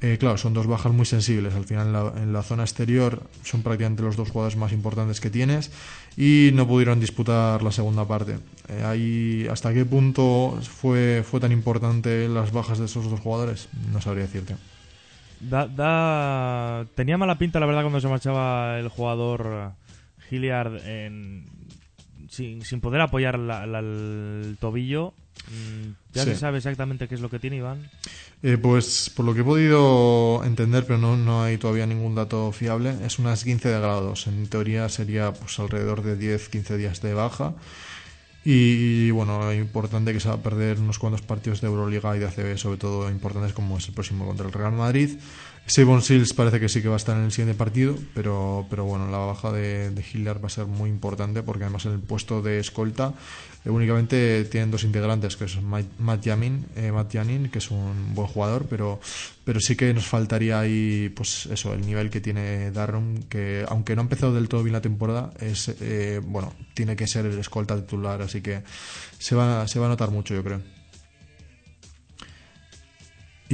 Eh, 0.03 0.19
claro, 0.19 0.37
son 0.37 0.53
dos 0.53 0.67
bajas 0.67 0.93
muy 0.93 1.07
sensibles. 1.07 1.55
Al 1.55 1.65
final, 1.65 2.13
en 2.17 2.33
la, 2.33 2.43
zona 2.43 2.65
exterior 2.65 3.23
son 3.45 3.63
prácticamente 3.63 4.03
los 4.03 4.17
dos 4.17 4.31
jugadores 4.31 4.57
más 4.57 4.73
importantes 4.73 5.21
que 5.21 5.31
tienes 5.31 5.71
y 6.17 6.51
no 6.55 6.67
pudieron 6.67 6.99
disputar 6.99 7.63
la 7.63 7.71
segunda 7.71 8.05
parte. 8.05 8.39
Eh, 8.69 8.83
ahí, 8.85 9.47
¿Hasta 9.49 9.73
qué 9.73 9.85
punto 9.85 10.59
fue, 10.63 11.23
fue 11.25 11.39
tan 11.39 11.53
importante 11.53 12.29
las 12.29 12.51
bajas 12.51 12.81
de 12.81 12.87
esos 12.87 13.09
dos 13.09 13.21
jugadores? 13.21 13.69
No 13.93 14.01
sabría 14.01 14.25
decirte. 14.25 14.57
Da, 15.41 16.85
Tenía 16.97 17.17
mala 17.17 17.39
pinta, 17.39 17.61
la 17.61 17.67
verdad, 17.67 17.83
cuando 17.83 18.01
se 18.01 18.09
marchaba 18.09 18.81
el 18.81 18.89
jugador 18.89 19.73
Hilliard 20.31 20.85
en- 20.85 21.45
sin, 22.33 22.65
sin 22.65 22.81
poder 22.81 23.03
apoyar 23.03 23.39
la- 23.39 23.67
la- 23.67 23.81
el 23.81 24.57
tobillo. 24.59 25.13
Mm, 25.49 25.91
¿Ya 26.15 26.25
Sí. 26.25 26.31
se 26.31 26.37
sabe 26.37 26.59
exactamente 26.59 27.07
qué 27.09 27.15
es 27.15 27.21
lo 27.21 27.29
que 27.29 27.39
tiene, 27.39 27.57
Iván? 27.57 27.91
Eh, 28.43 28.57
pues 28.61 29.11
por 29.15 29.25
lo 29.27 29.35
que 29.35 29.41
he 29.41 29.45
podido 29.45 30.43
entender, 30.45 30.85
pero 30.87 30.99
no, 30.99 31.17
no 31.17 31.43
hay 31.43 31.59
todavía 31.59 31.87
ningún 31.87 32.15
dato 32.15 32.51
fiable, 32.53 32.95
es 33.05 33.19
unas 33.19 33.45
15 33.45 33.69
de 33.69 33.79
grados. 33.81 34.27
En 34.27 34.47
teoría 34.49 34.89
sería 34.89 35.33
pues 35.33 35.59
alrededor 35.59 36.03
de 36.03 36.17
10-15 36.17 36.77
días 36.79 37.03
de 37.03 37.13
baja. 37.15 37.55
Y, 38.45 39.11
bueno, 39.13 39.51
es 39.53 39.59
importante 39.61 40.13
que 40.13 40.19
se 40.19 40.29
va 40.29 40.35
a 40.35 40.43
perder 40.43 40.81
unos 40.81 40.99
cuantos 40.99 41.23
partidos 41.23 41.61
de 41.61 41.69
Euroliga 41.69 42.17
y 42.17 42.19
de 42.19 42.27
ACB, 42.27 42.59
sobre 42.59 42.77
todo 42.77 43.09
importantes 43.09 43.53
como 43.53 43.79
es 43.79 43.87
el 43.87 43.95
próximo 43.95 44.27
contra 44.27 44.47
el 44.47 44.53
Real 44.53 44.73
Madrid. 44.73 45.11
Sebon 45.67 46.03
Seals 46.03 46.35
parece 46.35 46.59
que 46.59 46.69
sí 46.69 46.83
que 46.83 46.89
va 46.89 46.95
a 46.95 46.97
estar 46.97 47.17
en 47.17 47.25
el 47.25 47.33
siguiente 47.33 47.57
partido, 47.57 47.97
pero, 48.15 48.67
pero 48.69 48.85
bueno, 48.85 49.11
la 49.11 49.19
baja 49.19 49.53
de, 49.53 49.91
de 49.91 50.33
va 50.35 50.47
a 50.47 50.51
ser 50.51 50.67
muy 50.67 50.91
importante 50.91 51.43
porque 51.43 51.65
además 51.65 51.87
en 51.87 51.93
el 51.93 52.01
puesto 52.01 52.43
de 52.43 52.59
escolta 52.59 53.15
eh, 53.65 53.71
únicamente 53.71 54.45
tienen 54.45 54.71
dos 54.71 54.83
integrantes, 54.83 55.37
que 55.37 55.45
es 55.45 55.63
Matt 55.63 55.87
Matt 55.99 56.23
Yamin, 56.25 56.67
eh, 56.77 56.91
Matt 56.91 57.13
Yanin, 57.13 57.49
que 57.49 57.59
es 57.59 57.71
un 57.71 58.15
buen 58.15 58.27
jugador, 58.27 58.67
pero, 58.69 59.01
pero 59.45 59.61
sí 59.61 59.77
que 59.77 59.95
nos 59.95 60.07
faltaría 60.07 60.59
ahí, 60.59 61.13
pues 61.15 61.47
eso, 61.47 61.73
el 61.73 61.87
nivel 61.87 62.11
que 62.11 62.21
tiene 62.21 62.73
Darren, 62.73 63.25
que 63.29 63.65
aunque 63.69 63.95
no 63.95 64.03
ha 64.03 64.05
empezado 64.05 64.35
del 64.35 64.49
todo 64.49 64.65
bien 64.65 64.73
la 64.73 64.83
temporada, 64.83 65.33
es 65.41 65.69
eh, 65.81 66.21
bueno, 66.25 66.53
tiene 66.75 66.97
que 66.97 67.07
ser 67.07 67.27
el 67.27 67.39
escolta 67.39 67.77
titular, 67.77 68.21
así 68.21 68.41
que 68.41 68.63
se 69.19 69.37
va, 69.37 69.67
se 69.69 69.79
va 69.79 69.87
a 69.87 69.91
notar 69.91 70.11
mucho, 70.11 70.35
yo 70.35 70.43
creo. 70.43 70.82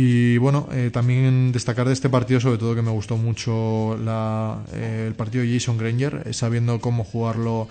Y 0.01 0.39
bueno, 0.39 0.69
eh, 0.71 0.91
también 0.93 1.51
destacar 1.51 1.89
de 1.89 1.93
este 1.93 2.09
partido, 2.09 2.39
sobre 2.39 2.57
todo 2.57 2.73
que 2.77 2.83
me 2.83 2.93
gustó 2.93 3.17
mucho 3.17 3.99
la, 4.01 4.63
eh, 4.73 5.07
el 5.09 5.15
partido 5.17 5.43
de 5.43 5.53
Jason 5.53 5.77
Granger, 5.77 6.23
eh, 6.25 6.33
sabiendo 6.33 6.81
cómo 6.81 7.03
jugarlo 7.03 7.67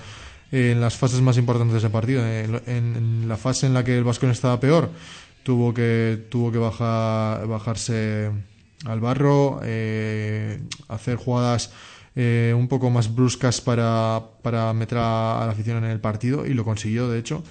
en 0.52 0.82
las 0.82 0.98
fases 0.98 1.22
más 1.22 1.38
importantes 1.38 1.82
de 1.82 1.90
partido. 1.90 2.28
En, 2.28 2.62
en 2.66 3.30
la 3.30 3.38
fase 3.38 3.66
en 3.66 3.74
la 3.74 3.86
que 3.86 3.98
el 3.98 4.04
Vascon 4.04 4.30
estaba 4.30 4.60
peor, 4.60 4.90
tuvo 5.44 5.74
que, 5.74 6.26
tuvo 6.30 6.52
que 6.52 6.58
bajar, 6.58 7.48
bajarse 7.48 8.30
al 8.84 9.00
barro, 9.00 9.62
eh, 9.64 10.60
hacer 10.90 11.16
jugadas 11.16 11.72
un 12.14 12.68
poco 12.68 12.90
más 12.90 13.14
bruscas 13.14 13.62
para, 13.62 14.22
para 14.42 14.74
meter 14.74 14.98
a 14.98 15.44
la 15.46 15.52
afición 15.52 15.78
en 15.86 15.92
el 15.92 16.02
partido 16.02 16.46
y 16.46 16.54
lo 16.56 16.66
consiguió, 16.66 17.08
de 17.08 17.20
hecho. 17.20 17.44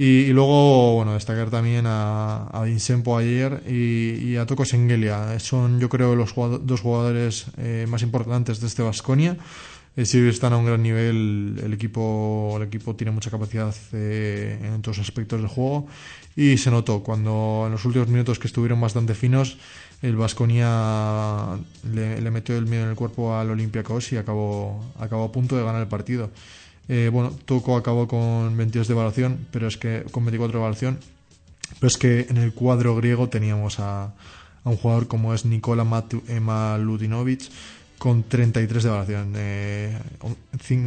Y, 0.00 0.20
y 0.20 0.32
luego, 0.32 0.94
bueno, 0.94 1.12
destacar 1.12 1.50
también 1.50 1.84
a, 1.86 2.46
a 2.46 2.62
Vincenzo 2.64 3.18
ayer 3.18 3.62
y, 3.68 4.34
a 4.36 4.46
Toko 4.46 4.64
Sengelia. 4.64 5.38
Son, 5.40 5.78
yo 5.78 5.90
creo, 5.90 6.16
los 6.16 6.34
dos 6.34 6.80
jugadores 6.80 7.48
eh, 7.58 7.84
más 7.86 8.00
importantes 8.00 8.60
de 8.60 8.66
este 8.66 8.82
Vasconia. 8.82 9.36
eh, 9.96 10.06
sí 10.06 10.26
están 10.26 10.54
a 10.54 10.56
un 10.56 10.64
gran 10.64 10.82
nivel. 10.82 11.60
El 11.62 11.74
equipo, 11.74 12.54
el 12.56 12.62
equipo 12.62 12.96
tiene 12.96 13.10
mucha 13.10 13.30
capacidad 13.30 13.74
eh, 13.92 14.58
en 14.62 14.80
todos 14.80 14.96
los 14.96 15.06
aspectos 15.06 15.38
del 15.38 15.48
juego 15.48 15.86
y 16.34 16.56
se 16.56 16.70
notó 16.70 17.02
cuando 17.02 17.64
en 17.66 17.72
los 17.72 17.84
últimos 17.84 18.08
minutos 18.08 18.38
que 18.38 18.46
estuvieron 18.46 18.80
bastante 18.80 19.14
finos, 19.14 19.58
el 20.00 20.16
Vasconia 20.16 21.58
le, 21.92 22.30
metió 22.30 22.56
el 22.56 22.64
miedo 22.64 22.84
en 22.84 22.90
el 22.90 22.96
cuerpo 22.96 23.36
al 23.36 23.50
Olympiacos 23.50 24.12
y 24.12 24.16
acabó, 24.16 24.82
acabó 24.98 25.24
a 25.24 25.32
punto 25.32 25.58
de 25.58 25.62
ganar 25.62 25.82
el 25.82 25.88
partido. 25.88 26.30
Eh, 26.92 27.08
bueno, 27.08 27.30
Toco 27.44 27.76
acabó 27.76 28.08
con 28.08 28.56
22 28.56 28.88
de 28.88 28.94
evaluación, 28.94 29.46
pero 29.52 29.68
es 29.68 29.76
que 29.76 30.02
con 30.10 30.24
24 30.24 30.58
de 30.58 30.58
evaluación, 30.58 30.98
pero 31.78 31.86
es 31.86 31.96
que 31.96 32.26
en 32.28 32.36
el 32.36 32.52
cuadro 32.52 32.96
griego 32.96 33.28
teníamos 33.28 33.78
a, 33.78 34.12
un 34.64 34.76
jugador 34.76 35.06
como 35.06 35.32
es 35.32 35.44
Nikola 35.44 35.84
Maludinovic 35.84 37.48
con 37.96 38.24
33 38.24 38.82
de 38.82 38.88
evaluación, 38.88 39.32
eh, 39.36 39.96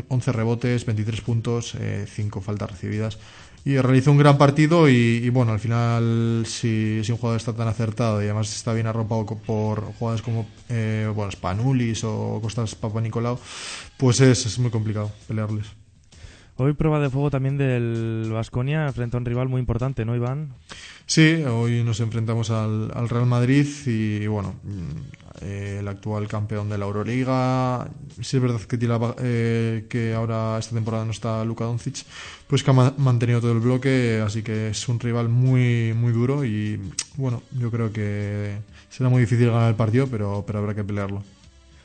11 0.09 0.31
rebotes, 0.33 0.85
23 0.85 1.21
puntos, 1.21 1.77
5 2.05 2.39
eh, 2.39 2.41
faltas 2.41 2.71
recibidas. 2.71 3.17
Y 3.63 3.77
realizó 3.77 4.11
un 4.11 4.17
gran 4.17 4.37
partido 4.37 4.89
y, 4.89 5.29
bueno, 5.29 5.53
al 5.53 5.59
final 5.61 6.43
si, 6.45 6.99
si, 7.01 7.13
un 7.13 7.17
jugador 7.17 7.39
está 7.39 7.53
tan 7.53 7.69
acertado 7.69 8.21
y 8.21 8.25
además 8.25 8.53
está 8.53 8.73
bien 8.73 8.87
arropado 8.87 9.25
por 9.25 9.93
jugadores 9.93 10.21
como 10.21 10.47
eh, 10.67 11.09
bueno, 11.15 11.31
Spanulis 11.31 12.03
o 12.03 12.41
Costas 12.41 12.75
Papa 12.75 12.99
Nicolau, 12.99 13.39
pues 13.95 14.19
es, 14.19 14.45
es 14.45 14.59
muy 14.59 14.69
complicado 14.69 15.09
pelearles. 15.29 15.82
Hoy 16.55 16.73
prueba 16.73 16.99
de 16.99 17.09
fuego 17.09 17.31
también 17.31 17.57
del 17.57 18.29
Vasconia 18.31 18.91
frente 18.93 19.17
a 19.17 19.19
un 19.19 19.25
rival 19.25 19.49
muy 19.49 19.59
importante, 19.59 20.05
¿no, 20.05 20.15
Iván? 20.15 20.53
Sí, 21.07 21.43
hoy 21.43 21.83
nos 21.83 21.99
enfrentamos 21.99 22.51
al, 22.51 23.09
Real 23.09 23.25
Madrid 23.25 23.65
y, 23.87 24.27
bueno, 24.27 24.53
eh, 25.41 25.77
el 25.79 25.87
actual 25.87 26.27
campeón 26.27 26.69
de 26.69 26.77
la 26.77 26.85
Euroliga. 26.85 27.89
Sí 28.21 28.37
es 28.37 28.43
verdad 28.43 28.61
que, 28.61 28.77
eh, 29.19 29.85
que 29.89 30.13
ahora 30.13 30.59
esta 30.59 30.75
temporada 30.75 31.05
no 31.05 31.11
está 31.11 31.43
Luka 31.43 31.65
Doncic, 31.65 32.05
pues 32.47 32.61
que 32.61 32.69
ha 32.69 32.93
mantenido 32.97 33.41
todo 33.41 33.53
el 33.53 33.59
bloque, 33.59 34.21
así 34.23 34.43
que 34.43 34.69
es 34.69 34.87
un 34.87 34.99
rival 34.99 35.29
muy, 35.29 35.93
muy 35.93 36.13
duro 36.13 36.45
y, 36.45 36.79
bueno, 37.17 37.41
yo 37.59 37.71
creo 37.71 37.91
que 37.91 38.57
será 38.89 39.09
muy 39.09 39.21
difícil 39.21 39.47
ganar 39.47 39.69
el 39.69 39.75
partido, 39.75 40.05
pero, 40.05 40.43
pero 40.45 40.59
habrá 40.59 40.75
que 40.75 40.83
pelearlo. 40.83 41.23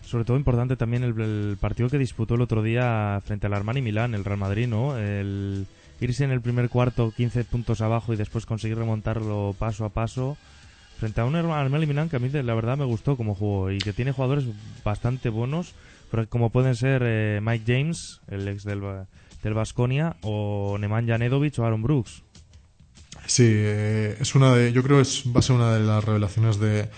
Sobre 0.09 0.25
todo 0.25 0.39
importante 0.39 0.75
también 0.77 1.05
el, 1.05 1.59
partido 1.61 1.91
que 1.91 1.99
disputó 1.99 2.37
el 2.37 2.41
otro 2.41 2.63
día 2.63 3.21
frente 3.27 3.47
al 3.47 3.53
Armani 3.53 3.83
Milán, 3.83 4.15
el 4.15 4.25
Real 4.25 4.39
Madrid, 4.39 4.67
¿no? 4.67 4.97
El 4.97 5.67
irse 6.01 6.25
en 6.25 6.31
el 6.31 6.41
primer 6.41 6.71
cuarto 6.71 7.13
15 7.15 7.45
puntos 7.45 7.83
abajo 7.83 8.15
y 8.15 8.17
después 8.17 8.47
conseguir 8.47 8.79
remontarlo 8.79 9.55
paso 9.59 9.85
a 9.85 9.91
paso 9.91 10.39
frente 10.99 11.21
a 11.21 11.27
un 11.27 11.37
Armani 11.37 11.85
Milán 11.85 12.09
que 12.09 12.17
a 12.17 12.21
mí 12.21 12.31
la 12.31 12.55
verdad 12.55 12.79
me 12.79 12.87
gustó 12.87 13.19
como 13.19 13.35
jugó 13.35 13.71
y 13.71 13.77
que 13.77 13.93
tiene 13.93 14.13
jugadores 14.13 14.47
bastante 14.83 15.29
buenos, 15.29 15.75
como 16.31 16.49
pueden 16.49 16.75
ser 16.75 17.03
eh, 17.05 17.41
Mike 17.43 17.65
James, 17.67 18.23
el 18.29 18.49
ex 18.49 18.65
del 18.65 18.81
del 19.43 19.53
Vasconia 19.53 20.17
o 20.23 20.79
Nemanja 20.81 21.19
Nedovic 21.19 21.59
o 21.59 21.65
Aaron 21.67 21.83
Brooks. 21.83 22.23
Sí, 23.27 23.45
eh, 23.47 24.17
es 24.19 24.35
una 24.35 24.55
de, 24.55 24.73
yo 24.73 24.83
creo 24.83 25.03
que 25.03 25.31
va 25.31 25.41
a 25.41 25.43
ser 25.43 25.55
una 25.55 25.75
de 25.75 25.81
las 25.81 26.03
revelaciones 26.03 26.59
de, 26.59 26.89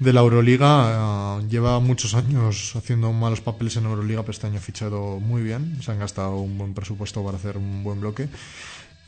de 0.00 0.12
la 0.12 0.20
Euroliga. 0.20 1.38
Eh, 1.38 1.46
lleva 1.48 1.78
muchos 1.78 2.14
años 2.14 2.74
haciendo 2.74 3.12
malos 3.12 3.40
papeles 3.40 3.76
en 3.76 3.84
Euroliga, 3.84 4.22
pero 4.22 4.32
este 4.32 4.48
año 4.48 4.58
ha 4.58 4.60
fichado 4.60 5.20
muy 5.20 5.42
bien. 5.42 5.78
Se 5.82 5.92
han 5.92 6.00
gastado 6.00 6.38
un 6.38 6.58
buen 6.58 6.74
presupuesto 6.74 7.24
para 7.24 7.36
hacer 7.36 7.56
un 7.56 7.84
buen 7.84 8.00
bloque. 8.00 8.28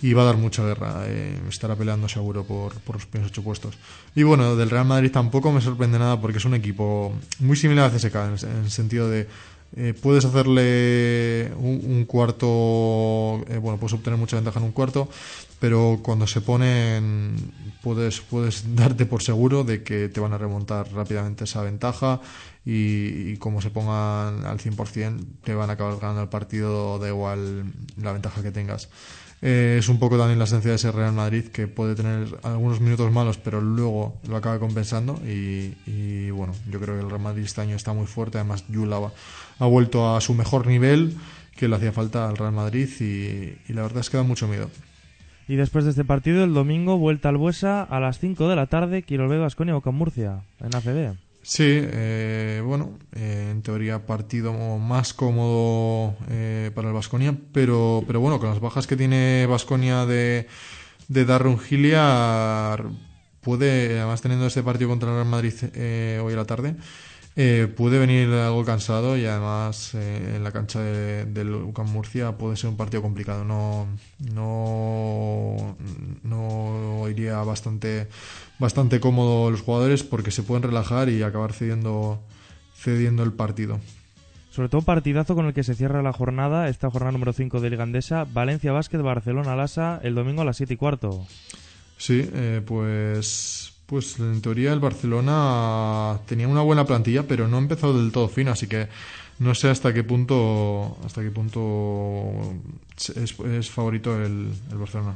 Y 0.01 0.15
va 0.15 0.23
a 0.23 0.27
dar 0.27 0.37
mucha 0.37 0.65
guerra. 0.65 1.05
Eh, 1.07 1.41
estará 1.49 1.75
peleando 1.75 2.09
seguro 2.09 2.45
por, 2.45 2.75
por 2.81 2.97
los 2.97 3.07
primeros 3.07 3.33
ocho 3.33 3.43
puestos. 3.43 3.79
Y 4.15 4.23
bueno, 4.23 4.55
del 4.55 4.71
Real 4.71 4.85
Madrid 4.85 5.11
tampoco 5.11 5.51
me 5.51 5.61
sorprende 5.61 5.99
nada 5.99 6.21
porque 6.21 6.39
es 6.39 6.45
un 6.45 6.55
equipo 6.55 7.13
muy 7.41 7.57
similar 7.57 7.91
a 7.91 7.97
CSK 7.97 8.15
en 8.45 8.65
el 8.65 8.71
sentido 8.71 9.09
de 9.09 9.27
eh, 9.75 9.95
puedes 9.95 10.25
hacerle 10.27 11.51
un, 11.57 12.05
cuarto, 12.07 13.43
eh, 13.49 13.57
bueno, 13.57 13.79
puedes 13.79 13.95
obtener 13.95 14.19
mucha 14.19 14.37
ventaja 14.37 14.59
en 14.59 14.67
un 14.67 14.73
cuarto, 14.73 15.09
pero 15.63 16.01
cuando 16.03 16.27
se 16.27 16.41
ponen, 16.41 17.37
puedes, 17.85 18.21
puedes 18.21 18.75
darte 18.75 19.07
por 19.07 19.23
seguro 19.23 19.63
de 19.63 19.85
que 19.85 20.09
te 20.09 20.19
van 20.19 20.33
a 20.33 20.39
remontar 20.39 20.93
rápidamente 20.93 21.45
esa 21.45 21.63
ventaja 21.63 22.21
y, 22.67 23.37
como 23.37 23.63
se 23.63 23.71
pongan 23.71 24.45
al 24.45 24.59
100% 24.59 25.25
te 25.45 25.55
van 25.55 25.71
a 25.71 25.75
acabar 25.75 26.01
ganando 26.01 26.21
el 26.23 26.29
partido, 26.29 26.99
da 26.99 27.07
igual 27.07 27.73
la 27.97 28.11
ventaja 28.11 28.43
que 28.43 28.51
tengas. 28.51 28.89
Eh, 29.41 29.77
es 29.79 29.89
un 29.89 30.01
poco 30.01 30.19
también 30.19 30.41
la 30.41 30.47
esencia 30.47 30.71
de 30.71 30.77
ese 30.79 30.91
Real 30.91 31.13
Madrid 31.13 31.45
que 31.45 31.69
puede 31.69 31.95
tener 31.95 32.41
algunos 32.43 32.81
minutos 32.81 33.13
malos, 33.13 33.39
pero 33.39 33.61
luego 33.61 34.21
lo 34.27 34.37
acaba 34.37 34.59
compensando. 34.59 35.21
Y, 35.25 36.29
bueno, 36.31 36.55
yo 36.73 36.81
creo 36.81 36.97
que 36.97 37.03
el 37.03 37.09
Real 37.09 37.23
Madrid 37.23 37.45
este 37.45 37.61
año 37.61 37.77
está 37.77 37.93
muy 37.93 38.07
fuerte. 38.07 38.39
Además, 38.39 38.65
Yula 38.69 39.13
ha 39.61 39.67
vuelto 39.67 40.17
a 40.17 40.21
su 40.21 40.35
mejor 40.35 40.67
nivel 40.67 41.17
que 41.55 41.69
le 41.69 41.77
hacía 41.77 41.93
falta 41.93 42.29
al 42.29 42.37
Real 42.37 42.53
Madrid 42.53 42.89
y, 42.99 43.73
la 43.73 43.83
verdad 43.83 44.01
es 44.01 44.11
que 44.11 44.17
da 44.17 44.25
mucho 44.25 44.49
miedo. 44.49 44.69
Y 45.49 45.57
después 45.57 45.85
de 45.85 45.91
este 45.91 46.05
partido, 46.05 46.45
el 46.45 46.55
domingo, 46.55 46.99
vuelta 46.99 47.29
al 47.29 47.37
Buesa 47.37 47.83
a 47.83 48.01
las 48.01 48.19
5 48.19 48.49
de 48.49 48.57
la 48.57 48.67
tarde, 48.67 49.03
Quiroledo 49.03 49.43
Basconia 49.43 49.77
o 49.77 49.93
Murcia, 49.93 50.43
en 50.61 50.75
ACB. 50.75 51.17
Sí, 51.43 51.65
eh, 51.67 52.63
bueno, 52.65 52.99
eh, 53.17 53.49
en 53.51 53.63
teoría 53.63 54.07
partido 54.07 54.53
más 54.79 55.13
cómodo 55.13 56.15
eh, 56.31 56.71
para 56.73 56.89
el 56.89 56.95
Vasconia, 56.95 57.37
pero, 57.53 58.05
pero 58.07 58.21
bueno, 58.21 58.39
con 58.39 58.49
las 58.49 58.61
bajas 58.61 58.87
que 58.87 58.97
tiene 58.97 59.47
Vasconia 59.47 60.07
de, 60.07 60.47
de 61.09 61.25
Darren 61.25 61.59
Hilliard, 61.69 62.87
puede, 63.41 63.99
además 63.99 64.23
teniendo 64.23 64.47
este 64.47 64.63
partido 64.63 64.91
contra 64.91 65.09
el 65.09 65.17
Real 65.17 65.27
Madrid 65.27 65.55
hoy 66.23 66.33
a 66.33 66.37
la 66.37 66.45
tarde, 66.45 66.77
eh, 67.35 67.73
puede 67.75 67.99
venir 67.99 68.29
algo 68.29 68.65
cansado 68.65 69.17
y 69.17 69.25
además 69.25 69.95
eh, 69.95 70.35
en 70.37 70.45
la 70.45 70.53
cancha 70.53 70.81
del 70.81 71.33
de 71.33 71.45
UCAM 71.45 71.91
Murcia 71.91 72.33
puede 72.33 72.57
ser 72.57 72.69
un 72.69 72.77
partido 72.77 73.01
complicado. 73.01 73.45
No, 73.45 73.89
no, 74.35 75.77
no 76.23 77.09
iría 77.09 77.39
bastante, 77.39 78.09
bastante 78.59 79.01
cómodo 79.01 79.51
los 79.51 79.63
jugadores 79.63 80.03
porque 80.03 80.31
se 80.31 80.43
pueden 80.43 80.63
relajar 80.63 81.09
y 81.09 81.23
acabar 81.23 81.53
cediendo, 81.55 82.21
cediendo 82.75 83.23
el 83.23 83.33
partido. 83.33 83.81
Sobre 84.51 84.69
todo 84.69 84.83
partidazo 84.83 85.35
con 85.35 85.47
el 85.47 85.55
que 85.55 85.65
se 85.65 85.75
cierra 85.75 86.03
la 86.03 86.13
jornada, 86.13 86.69
esta 86.69 86.91
jornada 86.91 87.13
número 87.13 87.33
5 87.33 87.61
de 87.61 87.71
Ligandesa, 87.71 88.27
Valencia 88.31 88.73
Básquet, 88.73 89.01
Barcelona 89.01 89.57
Lasa, 89.57 89.99
el 90.03 90.15
domingo 90.15 90.43
a 90.43 90.45
las 90.45 90.59
7 90.59 90.75
y 90.75 90.77
cuarto. 90.77 91.27
Sí, 91.97 92.29
eh, 92.35 92.61
pues 92.67 93.72
pues 93.93 94.19
en 94.21 94.41
teoría 94.41 94.73
el 94.73 94.81
Barcelona 94.81 96.19
tenía 96.25 96.49
una 96.49 96.63
buena 96.63 96.87
plantilla, 96.87 97.25
pero 97.25 97.47
no 97.47 97.59
ha 97.59 97.61
empezado 97.61 98.01
del 98.01 98.11
todo 98.11 98.27
fino, 98.27 98.51
así 98.51 98.67
que 98.67 98.89
no 99.39 99.55
sé 99.55 99.69
hasta 99.69 99.93
qué 99.93 100.03
punto 100.03 100.97
hasta 101.05 101.21
qué 101.21 101.31
punto 101.31 102.55
es, 102.97 103.71
favorito 103.71 104.19
el, 104.25 104.49
Barcelona. 104.73 105.15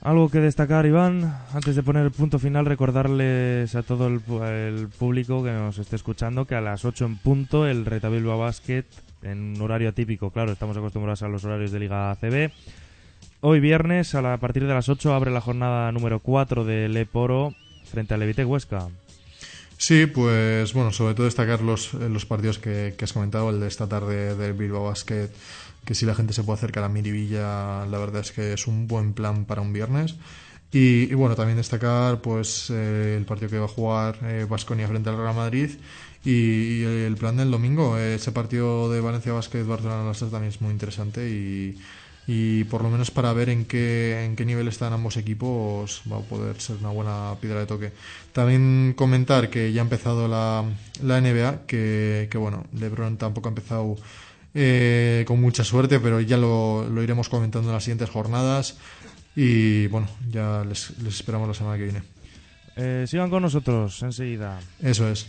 Algo 0.00 0.30
que 0.30 0.38
destacar, 0.38 0.86
Iván, 0.86 1.36
antes 1.52 1.76
de 1.76 1.82
poner 1.82 2.06
el 2.06 2.12
punto 2.12 2.38
final, 2.38 2.64
recordarles 2.64 3.74
a 3.74 3.82
todo 3.82 4.06
el, 4.06 4.88
público 4.98 5.44
que 5.44 5.52
nos 5.52 5.76
esté 5.76 5.96
escuchando 5.96 6.46
que 6.46 6.54
a 6.54 6.62
las 6.62 6.86
8 6.86 7.04
en 7.04 7.16
punto 7.18 7.66
el 7.66 7.84
Reta 7.84 8.08
Bilbao 8.08 8.38
Basket, 8.38 8.86
en 9.22 9.60
horario 9.60 9.90
atípico, 9.90 10.30
claro, 10.30 10.52
estamos 10.52 10.78
acostumbrados 10.78 11.22
a 11.22 11.28
los 11.28 11.44
horarios 11.44 11.72
de 11.72 11.78
Liga 11.78 12.10
ACB, 12.12 12.52
Hoy 13.44 13.58
viernes, 13.58 14.14
a, 14.14 14.36
partir 14.36 14.68
de 14.68 14.72
las 14.72 14.88
8, 14.88 15.12
abre 15.12 15.32
la 15.32 15.40
jornada 15.40 15.90
número 15.90 16.20
4 16.20 16.64
de 16.64 16.88
Leporo 16.88 17.56
frente 17.90 18.14
al 18.14 18.20
Levite 18.20 18.44
Huesca. 18.44 18.86
Sí, 19.76 20.06
pues 20.06 20.72
bueno, 20.74 20.92
sobre 20.92 21.14
todo 21.14 21.26
destacar 21.26 21.60
los, 21.60 21.92
los 21.92 22.24
partidos 22.24 22.60
que, 22.60 22.94
has 23.02 23.12
comentado, 23.12 23.50
el 23.50 23.58
de 23.58 23.66
esta 23.66 23.88
tarde 23.88 24.36
del 24.36 24.52
Bilbao 24.52 24.84
Basket, 24.84 25.28
que 25.84 25.96
si 25.96 26.06
la 26.06 26.14
gente 26.14 26.34
se 26.34 26.44
puede 26.44 26.58
acercar 26.58 26.84
a 26.84 26.88
Miribilla, 26.88 27.84
la 27.86 27.98
verdad 27.98 28.20
es 28.20 28.30
que 28.30 28.52
es 28.52 28.68
un 28.68 28.86
buen 28.86 29.12
plan 29.12 29.44
para 29.44 29.60
un 29.60 29.72
viernes. 29.72 30.14
Y, 30.70 31.12
bueno, 31.14 31.34
también 31.34 31.56
destacar 31.56 32.20
pues 32.20 32.70
eh, 32.70 33.16
el 33.18 33.24
partido 33.24 33.50
que 33.50 33.58
va 33.58 33.64
a 33.64 33.68
jugar 33.68 34.18
Vasconia 34.48 34.84
eh, 34.84 34.88
frente 34.88 35.10
al 35.10 35.16
Real 35.16 35.34
Madrid 35.34 35.70
y, 36.24 36.84
el 36.84 37.16
plan 37.16 37.36
del 37.38 37.50
domingo. 37.50 37.98
ese 37.98 38.30
partido 38.30 38.88
de 38.88 39.00
Valencia 39.00 39.32
Basket 39.32 39.64
Barcelona 39.64 40.12
también 40.30 40.44
es 40.44 40.60
muy 40.60 40.70
interesante 40.70 41.28
y 41.28 41.76
y 42.26 42.64
por 42.64 42.82
lo 42.82 42.90
menos 42.90 43.10
para 43.10 43.32
ver 43.32 43.48
en 43.48 43.64
qué, 43.64 44.24
en 44.24 44.36
qué 44.36 44.44
nivel 44.44 44.68
están 44.68 44.92
ambos 44.92 45.16
equipos 45.16 46.02
va 46.10 46.18
a 46.18 46.20
poder 46.20 46.60
ser 46.60 46.76
una 46.76 46.90
buena 46.90 47.34
piedra 47.40 47.60
de 47.60 47.66
toque. 47.66 47.92
También 48.32 48.94
comentar 48.96 49.50
que 49.50 49.72
ya 49.72 49.80
ha 49.80 49.84
empezado 49.84 50.28
la, 50.28 50.64
la 51.02 51.20
NBA, 51.20 51.66
que, 51.66 52.28
que 52.30 52.38
bueno, 52.38 52.64
LeBron 52.72 53.16
tampoco 53.16 53.48
ha 53.48 53.50
empezado 53.50 53.96
eh, 54.54 55.24
con 55.26 55.40
mucha 55.40 55.64
suerte, 55.64 55.98
pero 55.98 56.20
ya 56.20 56.36
lo, 56.36 56.88
lo, 56.88 57.02
iremos 57.02 57.28
comentando 57.28 57.68
en 57.70 57.74
las 57.74 57.84
siguientes 57.84 58.10
jornadas 58.10 58.76
y 59.34 59.86
bueno, 59.88 60.08
ya 60.30 60.64
les, 60.64 60.96
les 60.98 61.14
esperamos 61.14 61.48
la 61.48 61.54
semana 61.54 61.76
que 61.76 61.84
viene. 61.84 62.02
Eh, 62.76 63.04
sigan 63.06 63.30
con 63.30 63.42
nosotros 63.42 64.02
enseguida. 64.02 64.60
Eso 64.80 65.08
es. 65.08 65.26